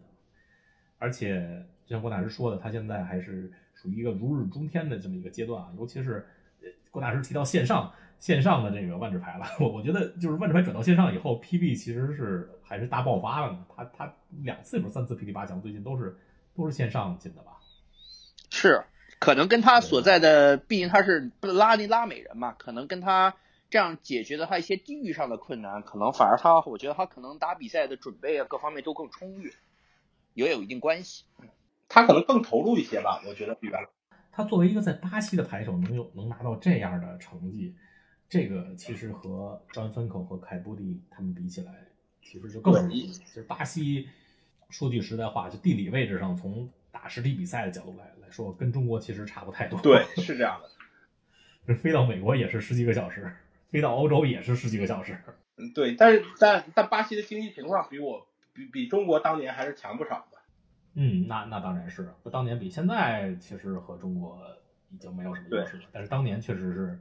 [0.97, 6.25] 而且就像郭大师说的，他现在还是属于一个如日中天的这么一个阶段啊，尤其是
[6.89, 7.91] 郭大师提到线上。
[8.17, 13.65] 线上的这个万智牌了，我我觉得就是万智牌转到线上以后，PB 其实是还是大爆发了呢。
[13.75, 14.13] 他他
[14.43, 16.17] 两次不是三次 PT 八强，最近都是
[16.55, 17.53] 都是线上进的吧？
[18.49, 18.83] 是，
[19.19, 23.35] 可能跟他所在的，毕竟他是拉丁拉美人嘛，可能跟他
[23.69, 29.53] 这样解决的他一些地域上的困难，可能反而他，我觉得他可能打比赛的准备啊，各方面都更充裕，
[30.33, 31.25] 也有一定关系。
[31.87, 33.87] 他可能更投入一些吧，我觉得比原来。
[34.31, 37.75] 他作为一个在巴西的牌手，能有能拿到这样的成绩。
[38.27, 41.84] 这个其实和张芬口和凯布蒂他们比起来，
[42.25, 43.07] 其实就更容易。
[43.07, 44.09] 其实巴西，
[44.69, 49.79] 说句实在话，就地理位置上，从打实体比赛的角度来来说，跟中国其实差不太多。
[49.79, 50.69] 对，是这样的。
[51.67, 53.31] 这 飞到美国也是十几个小时，
[53.69, 55.17] 飞到欧洲也是十几个小时。
[55.57, 55.95] 嗯，对。
[55.95, 60.37] 但是但但巴西的经济情况比我比比中国当年还是强不少的。
[60.95, 62.09] 嗯，那那当然是。
[62.31, 64.41] 当年比现在其实和中国
[64.89, 66.99] 已经没有什么优势了，但是当年确实是。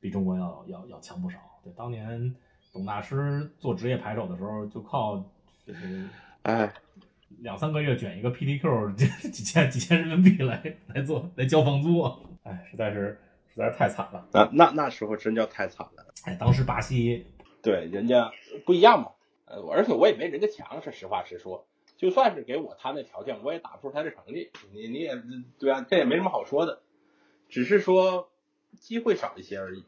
[0.00, 1.38] 比中国要要要强不少。
[1.62, 2.36] 对，当年
[2.74, 5.24] 董大师做职业牌手的时候，就靠
[5.64, 6.06] 就是
[6.42, 6.70] 哎
[7.38, 12.02] 两三个月卷一个 PDQ 几 几千几千人民币来来做来交房租，
[12.42, 13.18] 哎，实在是
[13.48, 14.28] 实在是太惨了。
[14.32, 16.04] 那那那时候真叫太惨了。
[16.24, 17.24] 哎，当时巴西
[17.62, 18.32] 对人家
[18.66, 19.12] 不一样嘛，
[19.46, 21.66] 呃，而且我也没人家强，是实话实说。
[21.96, 24.50] 就算是给我他那条件，我也打不出他的成绩。
[24.72, 25.22] 你你也
[25.60, 26.82] 对啊，这也没什么好说的，
[27.48, 28.28] 只是说。
[28.80, 29.84] 机会少一些而已。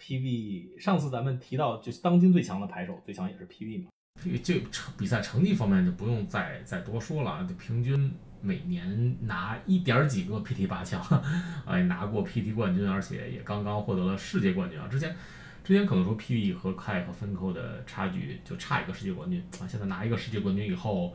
[0.00, 3.90] PV 上次咱们提到，就是当今最强的牌手，最强也是 PV 嘛。
[4.42, 11.00] 这成比赛成绩方面就不用再再多说了，就平均每年拿一点几个 PT 八强，
[11.66, 14.88] 哎，拿过 PT 冠军，而且也刚刚获得了世界冠军啊。
[14.88, 15.14] 之前
[15.62, 21.14] 之前可能说 PV 和 Kai 和 Finco 的差距就差一个世界冠军啊，现在拿一个世界冠军以后，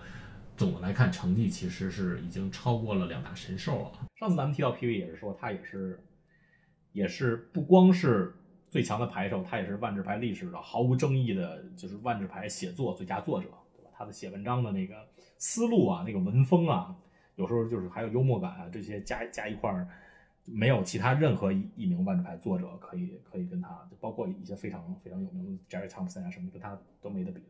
[0.56, 4.08] 总的来看成绩其实是已经超过了两大神兽了。
[4.20, 6.00] 上次咱们提到 PV 也是说他也是。
[6.94, 8.36] 也是不光是
[8.72, 13.92] 最强的牌手，他也是万智牌历史的毫无争议的，就是万智牌写作最佳作者，对吧？
[13.94, 14.96] 他的写文章的那个
[15.38, 16.96] 思路啊，那个文风啊，
[17.36, 19.90] 有时候就是还有幽默感啊，这些加加一块儿，
[20.46, 27.44] 没有其他任何一一名万智牌作者可以可以跟他就，包括一些非常非常有名的 Jerry Thompson 啊什么，跟他都没得比。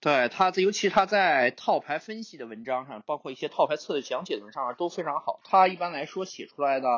[0.00, 5.38] 对他，尤其他在套牌分析的文章上，包括一些套牌策略讲解的文章上都非常好。
[5.44, 6.88] 他一般来说写出来的。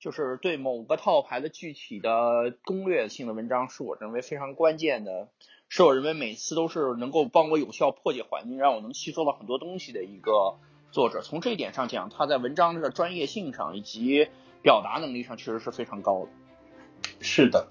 [0.00, 5.28] 就是对某个套牌的具体的攻略性的文章，是我认为非常关键的，
[5.68, 10.56] 是我认为每次都是能够帮我有效破解环境，让我能吸收到很多东西的一个
[10.90, 11.20] 作者。
[11.20, 14.26] 从这一点上讲，他在文章的专业性上以及
[14.62, 16.30] 表达能力上确实是非常高的。
[17.20, 17.68] 是的，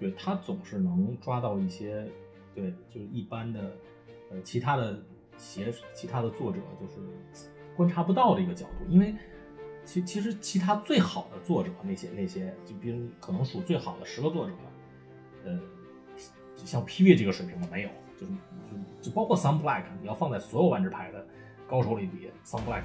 [0.00, 2.04] 对他总是能抓到一些，
[2.56, 3.60] 对，就是一般的，
[4.32, 5.00] 呃，其他的
[5.36, 7.00] 写其他的作者就是
[7.76, 9.14] 观察不到的一个角度，因为。
[9.84, 14.52] 其其实其他最好的作者那些那些，就比如可能数最好的十个作者，
[15.44, 15.58] 呃，
[16.64, 18.32] 像 PV 这个水平的没有，就是
[19.02, 21.26] 就就包括 Sun Black，你要放在所有万智牌的
[21.68, 22.84] 高手里比，Sun Black，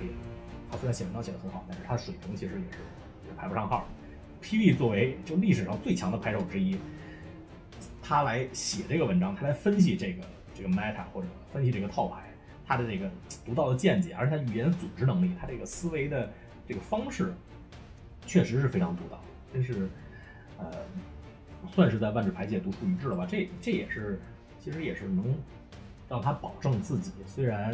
[0.72, 2.80] 他虽然写文章写的很好，但是他的水平其实也是
[3.28, 3.88] 也排不上号。
[4.41, 6.78] PV 作为就历史上最强的牌手之一，
[8.02, 10.24] 他来写这个文章，他来分析这个
[10.54, 12.34] 这个 meta 或者分析这个套牌，
[12.66, 13.10] 他的这个
[13.45, 16.30] 独到的见解，而且他语言组织能力，他这个思维的。
[16.68, 17.34] 这个方式
[18.26, 19.20] 确实是非常独到，
[19.53, 19.88] 真是，
[20.57, 20.65] 呃，
[21.72, 23.26] 算是在万智牌界独树一帜了吧。
[23.26, 24.20] 这这也是
[24.59, 25.34] 其实也是能
[26.09, 27.72] 让他保证自己，虽然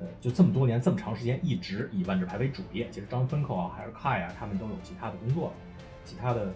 [0.00, 5.52] 呃就这么多年这么长时间一直以万智牌为主业，其实张芬克啊还是凯啊，他们都有其他的工作，
[6.04, 6.52] 其他的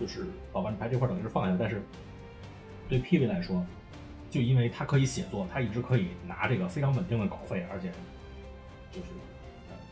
[0.00, 1.82] 就是把万智牌这块等于是放下，但是
[2.88, 3.64] 对 PV 来说。
[4.30, 7.90] 就因为他可以写作，他一直可以拿这个非常稳定的稿费，而且
[8.92, 9.06] 就是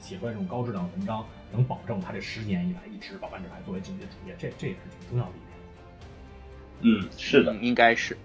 [0.07, 7.03] 写出来这种高质量的文章，能保证他这十年以来一直把万智牌作为自己的主业，这这也是挺重要的一点。
[7.03, 8.17] 嗯，是的，应该是。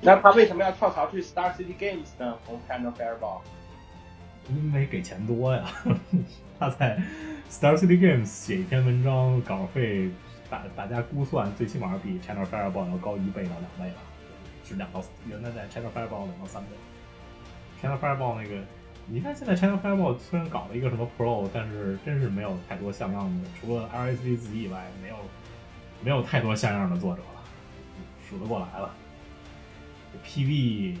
[0.00, 2.36] 那他为什么要跳槽去 Star City Games 呢？
[2.44, 3.42] 从 Channel Fireball？
[4.48, 5.64] 因为给钱多呀。
[6.58, 6.98] 他在
[7.48, 10.10] Star City Games 写一篇文章，稿费
[10.50, 14.00] 大大家估算最起码比 Channel Fireball 要高一倍到两倍吧。
[14.64, 16.68] 是两到原来在 China Fireball 两到三倍
[17.82, 18.62] ，China Fireball 那个，
[19.06, 25.16] 你看现在 China Fireball 虽然搞了一个什么 Pro，但是真是没有太多像样的，除了 LSD 自己以外，没有
[26.02, 27.42] 没有太多像样的作者了，
[28.28, 28.94] 数得过来了。
[30.24, 30.96] PV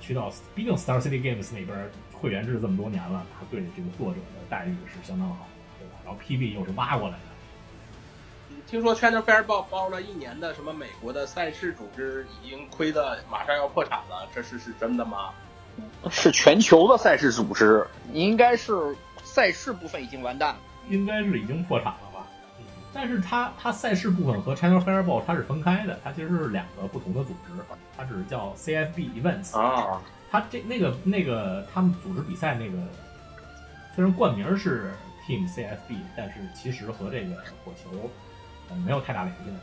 [0.00, 5.94] 渠道，毕竟 Star City Games 那边会员制这么多年了，他对这个作者的待遇是相当好的，对吧？
[6.04, 7.20] 然后 PV 又是挖过来的。
[8.66, 15.32] 听说 China Fireball 包了一年的什么美国的赛事组织已经亏的马上要破产了，这是是真的吗？
[16.10, 22.26] 是全球的赛事组织，应该是赛事部分已经完蛋了，应该是已经破产了吧？
[22.92, 27.52] 但是它它赛事部分和 China Fireball 它是分开的，它其实是两个不同的组织，
[27.96, 30.00] 它只是叫 CFB Events 啊。
[30.30, 32.76] 它这那个那个他们组织比赛那个，
[33.94, 34.92] 虽然冠名是
[35.26, 38.10] Team CFB，但是其实和这个火球。
[38.84, 39.56] 没有太大联系的，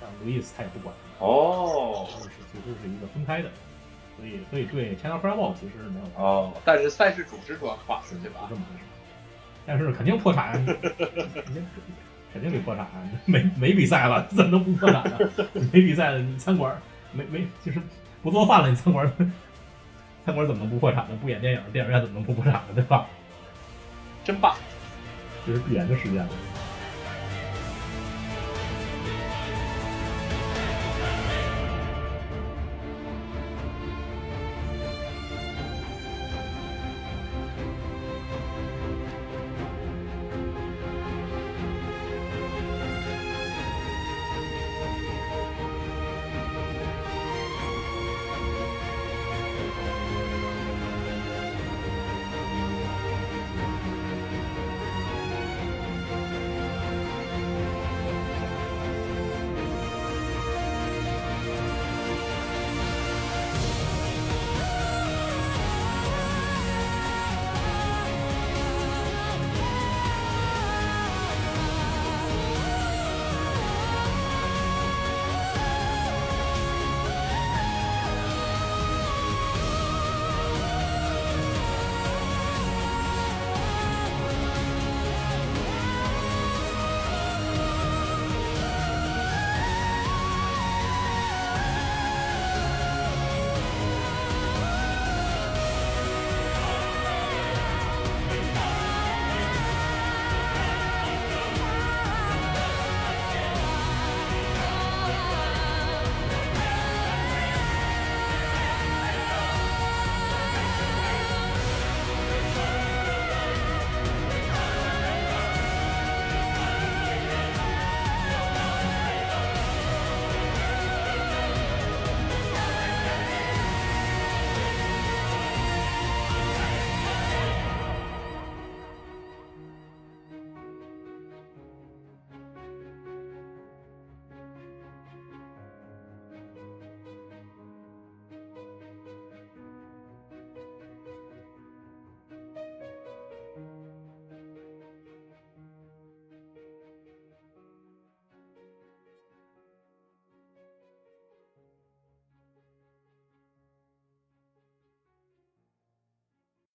[0.00, 3.50] 像路易斯他也不管哦，是其实是一个分开的，
[4.20, 8.40] 所以所以对 China Fireball 其实是没有哦，但是赛事组织主要垮死对吧？
[8.48, 8.84] 这么回事，
[9.64, 11.66] 但是肯定破产， 肯定
[12.32, 12.86] 肯定得破产，
[13.24, 15.18] 没没比赛了，怎么能不破产呢？
[15.72, 16.76] 没比赛了，你餐馆
[17.12, 17.80] 没没就是
[18.22, 19.10] 不做饭了，你餐馆
[20.24, 21.18] 餐馆怎么能不破产呢？
[21.22, 22.60] 不演电影，电影院怎么能不破产呢？
[22.74, 23.06] 对吧？
[24.22, 24.54] 真棒，
[25.46, 26.28] 这是必然的事件了。